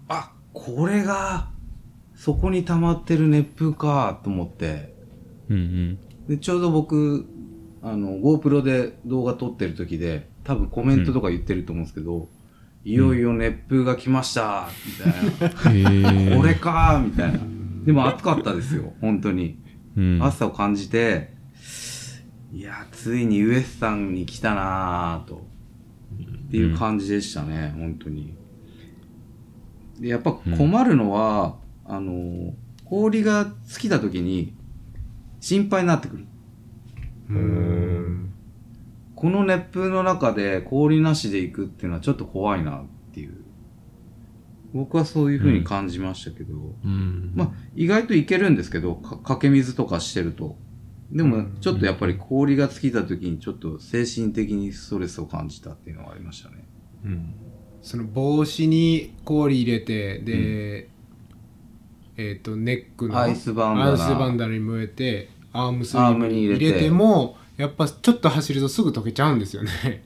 [0.10, 1.50] あ、これが、
[2.16, 4.94] そこに溜まってる熱風か、と思って。
[5.50, 5.98] うんうん。
[6.28, 7.26] で、ちょうど僕、
[7.82, 12.30] あの、GoPro で動画撮ってる時で、多分コメントとか言ってると思うんですけど、
[12.84, 14.94] いよいよ熱風が来ました、み
[15.62, 16.38] たいな。
[16.38, 17.40] これかーみたいな。
[17.86, 19.60] でも暑かったですよ、本当に。
[19.96, 20.24] うん。
[20.24, 21.34] 暑さを感じて、
[22.54, 25.46] いや、ついにウエスタンに来たなーと。
[26.48, 28.34] っていう感じでしたね、本当に。
[30.00, 32.54] で、やっぱ困るのは、あの、
[32.86, 34.56] 氷が尽きた時に
[35.40, 36.26] 心配になってくる。
[37.30, 38.34] うん。
[39.16, 42.86] この熱風の中で氷なしで行くっていうのはちょっと怖いなっ。
[44.76, 46.54] 僕はそういう風に感じましたけど。
[46.84, 47.32] うん。
[47.34, 50.58] まあ、意外といけるんですけど、かかけ水とかしてると。
[51.10, 56.68] でも、ちょっとやっぱり氷が尽きた時にちょっと精神的にストレスを感じたっていうのがありましたね。
[57.06, 57.34] うん。
[57.82, 60.90] その帽子に氷入れてで、
[62.18, 70.04] えっ、とネックのアイスバンダナアイスバンダナに燃えてアームスにムに入れて入れてもやっぱちょっと走るとすぐ溶けちゃうんですよね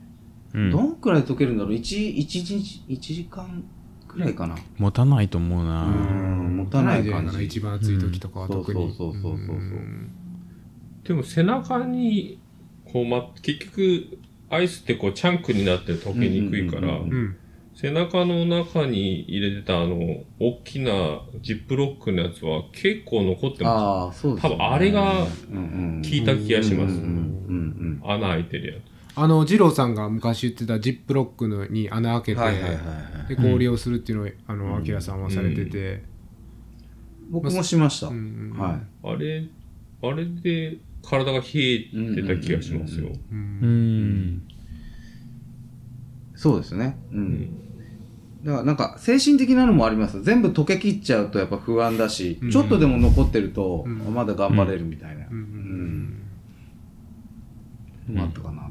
[0.54, 3.64] うん どんくらい溶けるんだろう ?1、一日、一時間
[4.12, 4.56] くらいかな。
[4.78, 5.84] 持たないと思ううな。
[5.84, 7.44] ん、持たないじゃ感じ。
[7.44, 9.58] 一番暑い時とかは特に、そうそうそうそうそう
[11.04, 12.38] でも背中に、
[12.84, 14.18] こう、ま、結局、
[14.50, 17.36] アイスってこう、チャンクになって溶けにくいからうんうんうんうん、うん
[17.72, 19.96] 背中の中に入れてたあの、
[20.38, 26.10] 大きなジップロックのやつは結構残ってまああ、そうですよね多分あれがうんうんす。
[26.10, 26.94] 聞いた気がします。
[26.94, 28.74] うんうんうん穴開いてるや
[29.22, 32.80] あの二郎さんが昔言ってたジップロックのに穴開けて、はいはいはいは
[33.28, 33.28] い。
[33.28, 36.02] で氷をするっていうのをあのアキラさんはされてて、
[37.28, 38.06] 僕もしました。
[38.06, 39.06] うんはつ。
[39.08, 39.44] あれ、
[40.02, 41.78] あれで体が冷え
[42.14, 43.08] てた気がしますよ。
[43.08, 44.42] ううんん。
[44.48, 44.54] い。
[46.34, 46.96] そうですね。
[47.12, 47.16] う。
[47.16, 47.56] うんん
[48.42, 50.22] だからなんか精神的なのもあります。
[50.22, 55.26] 全部溶けきっちゃうとやっぱ不安だし、うんちょっとでも残ってると、うんまだ頑張れるみたいな。
[55.30, 56.16] うんうん
[58.08, 58.69] のがあったかな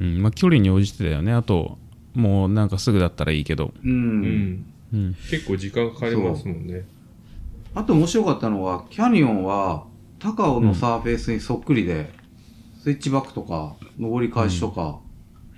[0.00, 1.78] うんまあ、距離に応じてだよねあと
[2.16, 3.92] もうなんかすぐだったらいいけど、うん。
[3.92, 4.66] うん。
[4.94, 6.86] うん、結構時間かかりますもんね。
[7.74, 9.84] あと面白かったのは、キャニオンは、
[10.18, 12.10] 高尾のサーフェイスにそっくりで、
[12.82, 14.98] スイッチバックとか、登り返しとか、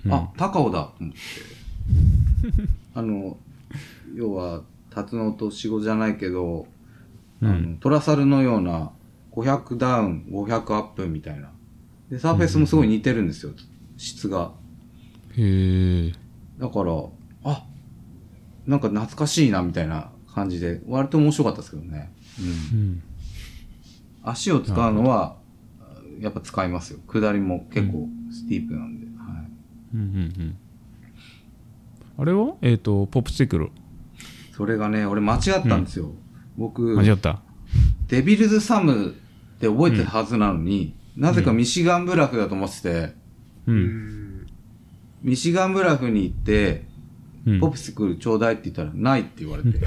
[0.05, 1.19] うんあ、高尾だと思って。
[2.93, 3.37] あの、
[4.13, 6.67] 要は、タツノオトシゴじゃないけど、
[7.41, 8.91] うあのんトラサルのような
[9.31, 11.51] 500ダウン、500アップみたいな。
[12.09, 13.53] で、サーフェイスもすごい似てるんですよ、
[13.97, 14.51] 質が。
[15.37, 16.11] へえ
[16.59, 16.91] だから、
[17.43, 17.65] あ、
[18.65, 22.11] なんか懐かしいなみたいな感じで、割と面白かったですけどね。
[22.73, 23.03] うんうん
[24.21, 25.37] 足を使うのは、
[26.19, 26.99] やっぱ使いますよ。
[27.07, 29.05] 下りも結構スティープなんで。
[29.05, 29.15] はい。
[29.95, 30.55] うんうんうん
[32.17, 32.55] あれは？
[32.61, 33.69] えっ、とポップスティクル
[34.51, 36.11] それがね、俺間違ったんですよ。
[36.57, 37.41] 僕、間違った？
[38.09, 42.89] デビルズサムって覚えてるはずなのに、なぜかミシガンブラフだと思ってて、
[43.67, 43.77] ううん
[44.41, 44.47] ん。
[45.21, 46.85] ミシガンブラフに行って、
[47.45, 49.79] うんポップスクルちょうだいって言ったら、ないって言われて。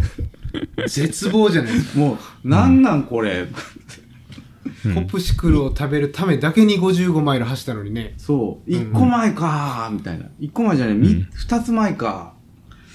[0.88, 1.98] 絶望じゃないですか。
[1.98, 3.40] もう、なんなんこれ。
[3.42, 8.14] うんポップシクルを食べるためだけに55マイル走ったのにね。
[8.16, 10.26] そう、一個前かーみたいな。
[10.38, 12.34] 一個前じゃない、みうん二つ前か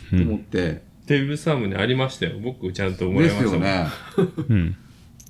[0.10, 0.84] と思っんて。
[1.06, 2.40] テーブルサムね、ありましたよ。
[2.44, 3.68] 僕ちゃんともらいでますしたもん。
[3.68, 3.88] よね。
[4.50, 4.76] うん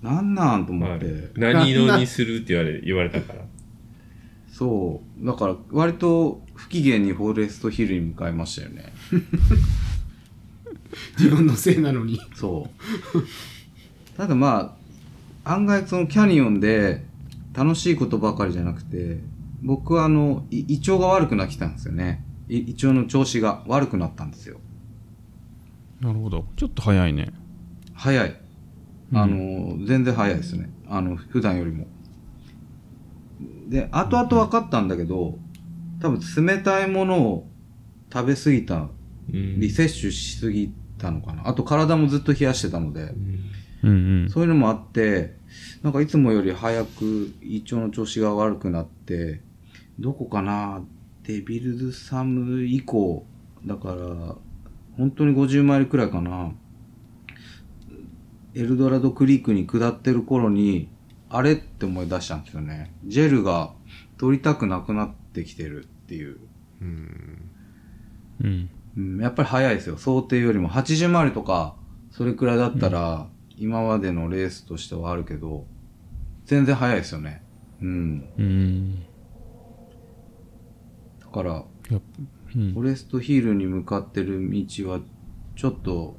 [0.05, 1.31] なんなんと思はいって。。
[1.35, 3.45] 何色にするって言われ、 言われたから。
[4.47, 5.25] そう。
[5.25, 8.93] だから、割と不機嫌にフォレストヒルに向かいましたよね。
[11.17, 12.21] 自分のせいなのに。
[12.35, 12.69] そ
[13.13, 13.23] う。
[14.15, 14.77] ただま
[15.43, 17.03] あ、案外そのキャニオンで
[17.53, 19.19] 楽しいことばかりじゃなくて、
[19.63, 22.23] 僕はあの、い胃腸が悪くなってきたんですよね。
[22.47, 24.59] い胃腸の調子が悪くなったんですよ。
[25.99, 27.33] なるほどちょっと早いね
[27.93, 28.44] 早い。
[29.13, 30.69] あの、全然早いですね。
[30.87, 31.87] あの、普段よりも。
[33.67, 35.37] で、後々分かったんだけど、
[36.01, 37.47] 多分冷たいものを
[38.11, 38.89] 食べ過ぎた
[39.33, 41.47] うんリ摂取しすぎたのかな。
[41.47, 43.13] あと体もずっと冷やしてたので
[43.83, 45.35] う、んうんうんそういうのもあって、
[45.81, 49.41] なんかいつもより早く胃腸の調子が悪くなって、
[49.99, 50.81] どこかな
[51.23, 53.25] デビルズサム以降、
[53.65, 54.35] だから、
[54.97, 56.51] 本当に50マイルくらいかな。
[58.55, 60.89] エルドラドクリークに下ってる頃に、
[61.29, 62.93] あれって思い出したんですよね。
[63.05, 63.73] ジェルが
[64.17, 66.37] 取りたくなくなってきてるっていう。
[66.81, 67.41] うん
[68.41, 69.97] うん、やっぱり早いですよ。
[69.97, 71.75] 想定よりも80マイルとか、
[72.11, 73.27] それくらいだったら、
[73.57, 75.65] 今までのレースとしてはあるけど、
[76.45, 77.43] 全然早いですよね。
[77.81, 78.29] うん。
[78.37, 79.03] うん
[81.19, 85.01] だから、フォレストヒールに向かってる道は、
[85.57, 86.15] ちょっと、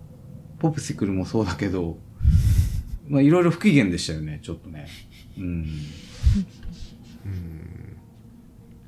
[0.58, 1.98] ポプシクルもそうだけど、
[3.08, 4.88] まあいろいろ不機嫌でしたよね、ちょっとね。
[5.38, 5.66] うん。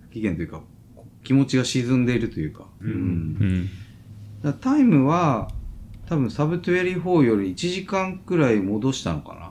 [0.09, 0.63] 不機嫌というか、
[1.23, 2.67] 気持ちが沈んでいるというか。
[2.81, 3.71] うんうん
[4.61, 5.51] タイムは、
[6.07, 9.51] 多分サブ24より1時間くらい戻したのかな。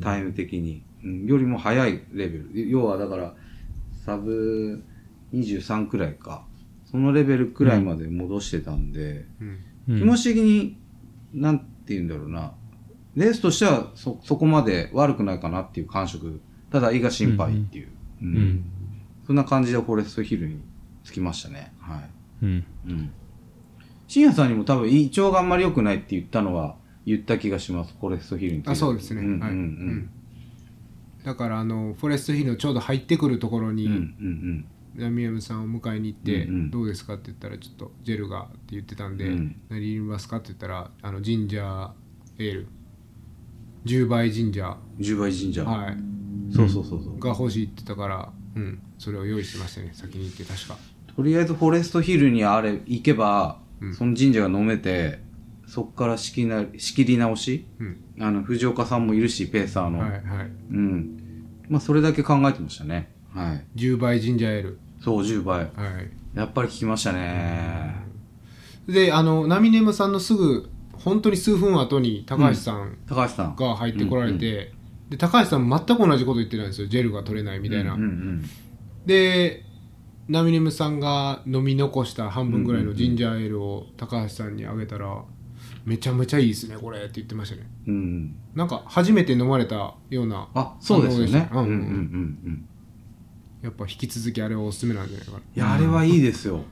[0.00, 0.82] タイム的に。
[1.04, 2.48] うん、よりも早いレベル。
[2.70, 3.34] 要はだから、
[4.04, 4.82] サブ
[5.34, 6.46] 23くらいか。
[6.90, 10.78] そのレベルくらいまで戻してたんで、うん気持ち的に、
[11.34, 12.54] なんて言うんだろうな。
[13.16, 16.40] レースとしてはそ、そこまで悪くないかなっていう感触。
[16.70, 17.88] ただ胃が心配っていう。
[18.22, 18.64] うんうん
[19.24, 20.60] そんな感じでフォレストヒルに
[21.04, 21.72] 着きましたね。
[21.78, 22.10] はい。
[22.42, 23.10] うんうん。
[24.08, 26.74] 深夜さんにも多分胃腸があんまり良くないって言ったのは
[27.06, 27.94] 言った気がします。
[28.00, 28.62] フォレストヒルに。
[28.66, 29.20] あ、そうですね。
[29.20, 29.50] うんうんはい。
[29.52, 30.10] ううんん。
[31.24, 34.64] だから、あの、フォレストヒルのちょうど入ってくるところに、うん
[34.96, 41.90] ラミヤムさんを迎えに行って、どうですかって言ったら、ちょっとジェルがって言ってたんで、うん何入れますかって言ったら、あの、ジンジャー
[42.38, 42.68] エール。
[43.84, 45.04] 10倍ジンジャうん。
[45.04, 45.62] 10倍神社。
[45.62, 45.64] ー。
[45.64, 45.96] はい。
[46.54, 47.18] そうそうそうそう。
[47.18, 48.80] が欲しいって言ったから、うん。
[48.98, 49.90] それを用意してましたね。
[49.92, 50.76] 先に行って、確か。
[51.14, 55.18] とりあえずフォレストヒルにあれ行けば、うんその神社が飲めて、
[55.66, 57.66] そっから仕切な仕切り直し？
[57.80, 58.04] うん。
[58.20, 59.98] あの、藤岡さんもいるし、ペーサーの。
[60.00, 60.22] はいはい。
[60.70, 61.18] うん。
[61.68, 63.10] まあ、それだけ考えてましたね。
[63.34, 63.64] はい。
[63.76, 64.78] 10倍ジンジャーエール。
[65.02, 65.58] そう、10倍。
[65.60, 65.68] はい。
[66.38, 67.96] やっぱり聞きましたね。
[68.86, 70.68] で、あの、ナミネムさんのすぐ、
[71.04, 73.56] 本当に数分後に高橋さん高橋さん。
[73.56, 74.72] が入ってこられて、
[75.10, 76.86] で、高橋さん全く同じこと言ってたんですよ。
[76.88, 77.94] ジェルが取れないみたいな。
[77.94, 78.44] うんうん
[79.06, 79.64] で、
[80.28, 85.24] ナミネムさんが飲み残した半分ぐらいのジンジャーエールを高橋さんにあげたら、
[85.84, 87.68] めちゃめちゃいいですね、これって言ってましたね。
[87.88, 87.94] うん。
[87.94, 88.36] うん。
[88.54, 91.50] なんか、初めて飲まれたような、あ、そうですよね。
[91.52, 92.68] うんんううんうんうん。
[93.62, 95.38] やっぱ引き続きあれはおすすめなんじゃないかな。
[95.38, 96.62] いや、あれはいいですよ。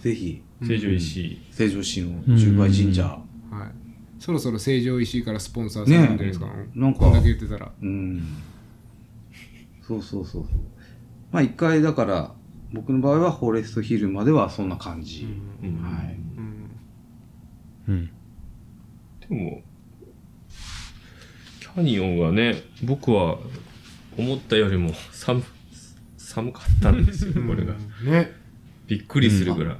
[0.00, 1.42] ぜひ、成城石井。
[1.50, 3.18] 成城市の10倍神社。
[3.52, 3.70] はい。
[4.18, 6.46] そろそろ成城石井からスポンサーされるんじゃないですか？
[6.46, 7.72] ねえなんかこんだけ言ってたら。
[7.80, 8.22] うん。
[9.86, 10.52] そうそうそうそう。
[11.32, 12.34] まあ一回だから、
[12.72, 15.26] 僕の場合はフォレストヒルまではそんな感じ。
[15.62, 16.16] うんはい。
[16.36, 16.70] うん
[17.88, 18.10] うん。
[19.28, 19.62] でも、
[21.60, 23.38] キャニオンはね、僕は
[24.16, 25.42] 思ったよりも寒、
[26.16, 27.74] 寒かったんですよ、これが。
[28.04, 28.32] ね。
[28.86, 29.76] びっくりするぐらい。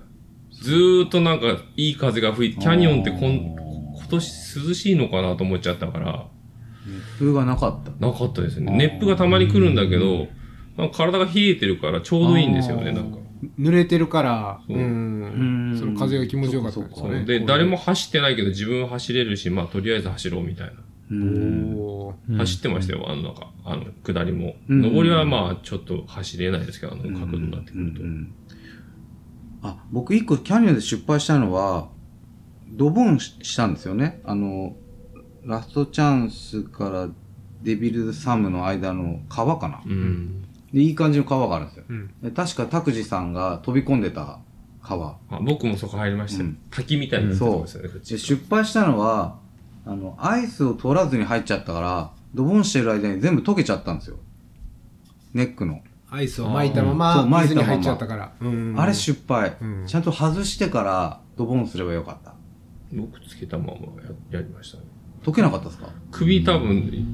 [0.51, 1.47] ずーっとなんか
[1.77, 3.57] いい風が吹いて、キャニオンってこん
[4.13, 6.27] 今年涼しいのかなと思っちゃったから、
[6.87, 8.07] 熱風がなかった。
[8.07, 8.71] なかったですね。
[8.77, 10.29] 熱風がたまに来るんだけど、
[10.77, 13.19] なんか体が冷えてるからちょうどいいんですよね、なんか。
[13.59, 15.77] 濡れてるから、そううん。
[15.79, 17.25] その風が気持ちよかったかよね。
[17.25, 20.75] で、誰も走ってないけど自分は走れるし、まあとりあえず走ろうみたいな。
[22.39, 24.57] 走ってましたよ、あの中、あの、下りも。
[24.69, 28.01] うん上りはまあちょっと走れないですけど、あの角度になってくると。
[29.63, 31.89] あ、僕一個キャニオンで失敗したのは、
[32.73, 34.20] ドボンししたんですよね。
[34.25, 34.75] あの、
[35.45, 37.09] ラストチャンスから
[37.62, 39.83] デビルズサムの間の川かな。
[39.85, 40.43] うん。
[40.73, 41.85] で、いい感じの川があるんですよ。
[41.89, 42.11] うん。
[42.23, 44.39] で確か拓司さんが飛び込んでた
[44.83, 45.16] 川。
[45.31, 49.39] あ僕もそこ入りましたよ、うん滝みたいになってましたね、で、失敗したのは、
[49.85, 54.16] あの、アイスを取らずに入っちゃったから、ドボンしてる間に全部溶けちゃったんですよ。
[55.35, 55.83] ネックの。
[56.11, 58.33] アイスを巻いたまそうま、巻いたまま水に入っちゃったから。
[58.41, 62.35] うんあれ失敗、うんちゃんと外してからドボンすればよかった。
[62.93, 63.72] 僕つけたまま
[64.03, 64.84] ややりましたね。
[65.22, 65.88] 溶けなかったですか？
[66.11, 67.07] 首多分、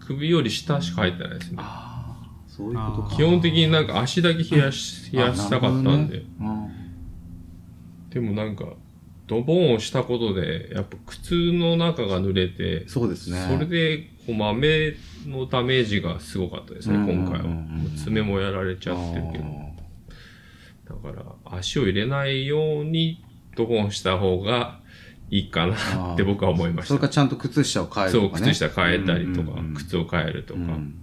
[0.00, 1.56] 首より下しか入ってないですね。
[1.60, 3.16] ああ、そういうことか。
[3.16, 6.24] 基本的になんか足だけ冷やし、冷やしたかったんで。
[6.40, 6.68] あ
[8.10, 8.66] でもなんか、
[9.26, 13.46] ドボンをしたことで、やっぱ靴の中が濡れて、そうですね。
[13.48, 14.94] それで、こう豆
[15.26, 17.48] のダメージがすごかったですね、うん今回は。
[17.96, 19.44] 爪もやられちゃってるけど。
[21.02, 21.16] だか
[21.46, 23.24] ら、足を入れないように
[23.56, 24.80] ドボンした方が
[25.32, 26.88] いいかなって僕は思いました。
[26.88, 28.52] それかちゃんと靴下を変えるそう、とかね。
[28.52, 30.60] 靴下変えたりとかうんうんうん、靴を変えるとか。
[30.60, 30.98] うん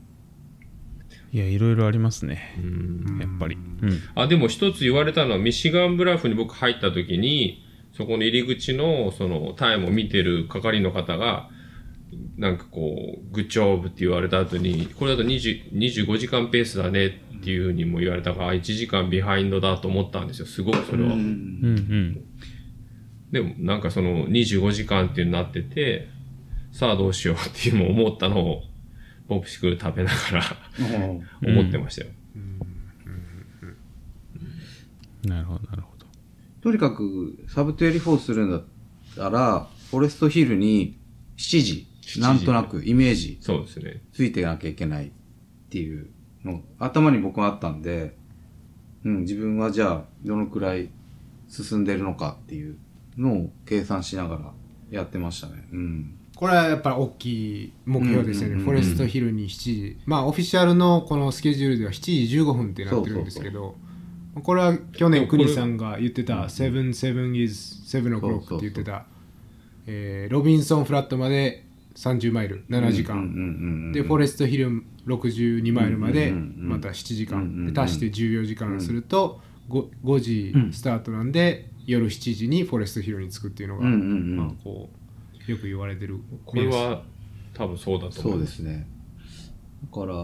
[1.32, 2.56] いや、いろいろありますね。
[2.58, 3.56] うんやっぱり。
[3.56, 4.00] うん。
[4.16, 7.64] あ、でも一つ言われたのは、ミシガンブラフに僕入った時に、
[7.96, 11.50] そこの入り口の、その、タイムを見てる係の方が、
[12.38, 17.10] なんかこう、グッジョブって言われた後に、これだと20 25時間ペースだねっ
[17.44, 21.14] ていうふうにも言われたから、1時間ビハインドだと思ったんですよ、すごくそれは。
[21.14, 22.22] うんうんうん。
[23.32, 26.08] でも、なんかその25時間っていうになってて、
[26.72, 28.64] さあどうしようっていうのを思ったのを、
[29.28, 30.44] ポプシクル食べながら
[31.44, 31.52] うん。
[31.60, 32.10] 思ってましたよ。
[35.26, 36.06] なるほど、なるほど。
[36.62, 38.52] とにかく、サブ24するん。
[38.52, 38.64] だっ
[39.16, 40.98] たら、フォレストヒルに
[41.38, 42.40] 7時、7時なん。
[42.40, 44.02] となくイメージそうですね。
[44.14, 45.12] ついていかなきゃいけないっ
[45.70, 46.10] ていう
[46.44, 47.82] の、頭に僕はあったん。
[47.82, 48.16] で、
[49.04, 50.90] うん、自分はじゃあ、どのくらい
[51.48, 51.84] 進ん。
[51.84, 52.78] でるのかっていう
[53.18, 54.54] のを計算しながら
[54.92, 55.68] やってましたね。
[55.72, 56.16] うん。
[56.36, 57.26] これはやっぱり大き
[57.66, 58.64] い目標ですよね。
[58.64, 59.98] フォレストヒルに7時。
[60.06, 63.76] まあ、オフィシャルのこのスケジュールでは7時15分ってなってるんですけど、
[64.42, 69.06] これは去年、国さんが言ってた、7、7 is 7 o'clock って言ってた、
[69.86, 73.92] えーロビンソンフラットまで30マイル、7時間。
[73.92, 84.90] で、フォレストヒル62マイルまでまた7時間、足して14時間すると 5, 5時スタートなんで、夜7時にフォレストヒルに着くっていうのが、うんうんうんまあ、こ
[85.48, 87.02] うよく言われてるこれは
[87.56, 88.88] 多分そうだと思そうですね。
[89.92, 90.16] だから、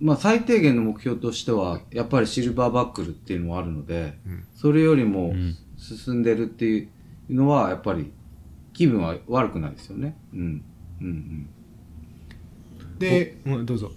[0.00, 6.88] まあ最低限の目標としては、やっぱりシルバーバックルっていうのもあるので、うんそれよりもうん進んでるっていう
[7.34, 8.12] のは、やっぱり
[8.72, 10.16] 気分は悪くないですよね。
[10.32, 10.64] うん。
[11.00, 12.98] うんうん。
[12.98, 13.90] で、うん、どうぞ、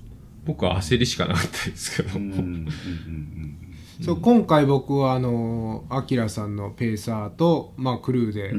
[0.43, 2.17] 僕は焦りしかなかったですけど。
[2.17, 3.66] うんうんうんうん
[4.01, 8.51] そう今回僕はあのアキラさんのペーサーと、まあ、クルーで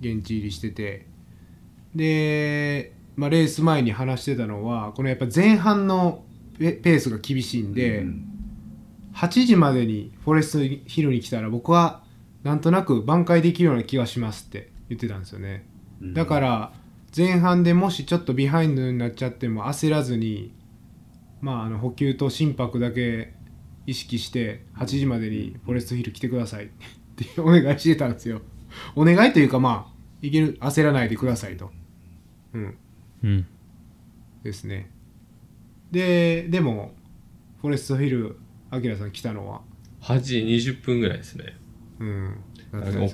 [0.00, 1.06] 現地入りしてて
[1.94, 6.24] で、まあ、レース前に話してたのはこのやっぱ前半の
[6.58, 8.30] ペペースが厳しいんで、うん
[9.14, 12.02] 8時までにフォレストヒルに来たら僕は
[12.42, 15.66] なんとなく挽回できるような気がしますって言ってたんですよね。
[16.02, 16.14] うん。
[16.14, 16.72] だから
[17.16, 20.52] 前半でもしちょっとビハインドになっちゃっても焦らずに
[21.40, 23.32] まああの補給と心拍だけ
[23.86, 26.66] 意識して8時までにフォレストヒル来てください。
[26.66, 26.68] っ
[27.16, 28.40] てお願いしてたんですよ。
[28.96, 31.70] お願いというかまあいける焦らないでくださいと。
[32.54, 32.78] うん。
[33.22, 33.46] うん。
[34.42, 34.90] ですね。
[35.90, 36.92] ででも
[37.60, 38.36] フォレストヒル
[38.70, 39.62] アキラさん来たのは。
[40.02, 41.56] 8時20分ぐらいですね。
[42.00, 42.36] うん。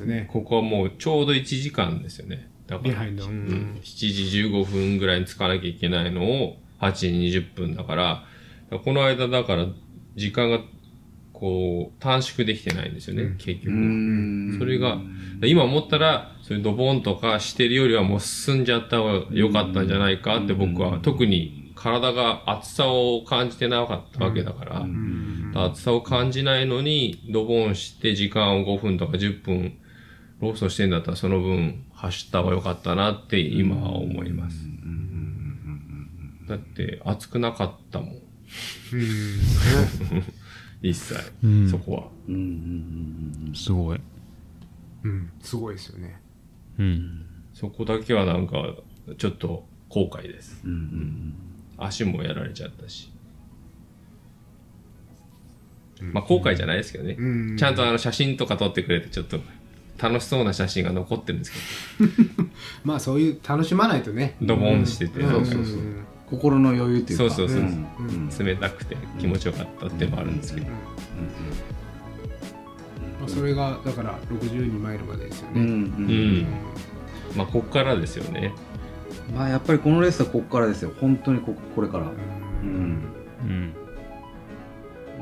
[0.06, 0.28] ね。
[0.32, 2.48] ここはもうちょうど1時間ですよね。
[2.66, 3.26] だからビハインド。
[3.26, 3.30] うん。
[3.30, 3.80] うん。
[3.82, 8.24] 7時15分ぐらいに着かなきゃいけないのを8時20分だから、
[8.78, 9.66] この間だから
[10.20, 10.60] 時間が
[11.32, 13.36] こう短縮できてないんですよね、うん。
[13.38, 13.70] 結局。
[13.70, 14.56] うん。
[14.58, 14.98] それが、
[15.42, 25.52] 今思ったら、そういうドボンとかしてるよりはもう進んじゃった方が良かったんじゃないかって僕は特に体が暑さを感じてなかったわけだから、うん。
[25.54, 29.78] 暑さを感じないのに、ドボンして時間を5分とか10分
[30.40, 34.56] ローストしてんだったらその分走った方が良かったなって今は思います。
[36.48, 38.29] だって暑くなかったもん。
[38.92, 39.00] うん
[40.82, 41.14] 一切。
[41.44, 42.04] うんそこは。
[42.28, 42.40] うんうん
[43.48, 44.00] うんすごい。
[45.02, 46.20] うん、すごいですよね。
[46.78, 47.26] うん。
[47.54, 48.74] そこだけはなんか、
[49.18, 50.60] ちょっと後悔です。
[50.64, 51.34] うんうん
[51.82, 53.10] 足もやられちゃったし。
[56.00, 57.16] まあ後悔じゃないですけどね。
[57.18, 59.40] うんちゃんとあの写真とか撮ってくれてちょっと
[59.98, 61.58] 楽しそうな写真が残ってるんですけ
[62.84, 64.36] まあそういう楽しまないとね。
[64.40, 67.34] ど、ドボンしてて、うんなんかそうそううん心の余裕っていうか。
[67.34, 67.86] そうそうそううん
[68.38, 70.66] うん冷たくて気持ちよかったっていうのもあるんですけど。
[70.68, 70.72] ま
[73.26, 75.60] あ、それがだから62マイルまでですよね。
[75.60, 76.46] うんううんん。
[77.36, 78.54] まあこっからですよね。
[79.34, 80.92] まあやっぱりこのレースはここからですよ。
[81.00, 82.04] 本当にここれから。
[82.06, 82.08] う
[82.62, 83.02] うんん。
[83.42, 83.72] うん。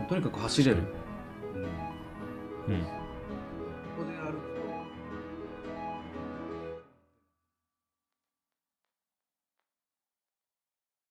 [0.08, 0.78] とにかく走れる。
[2.68, 2.97] うん。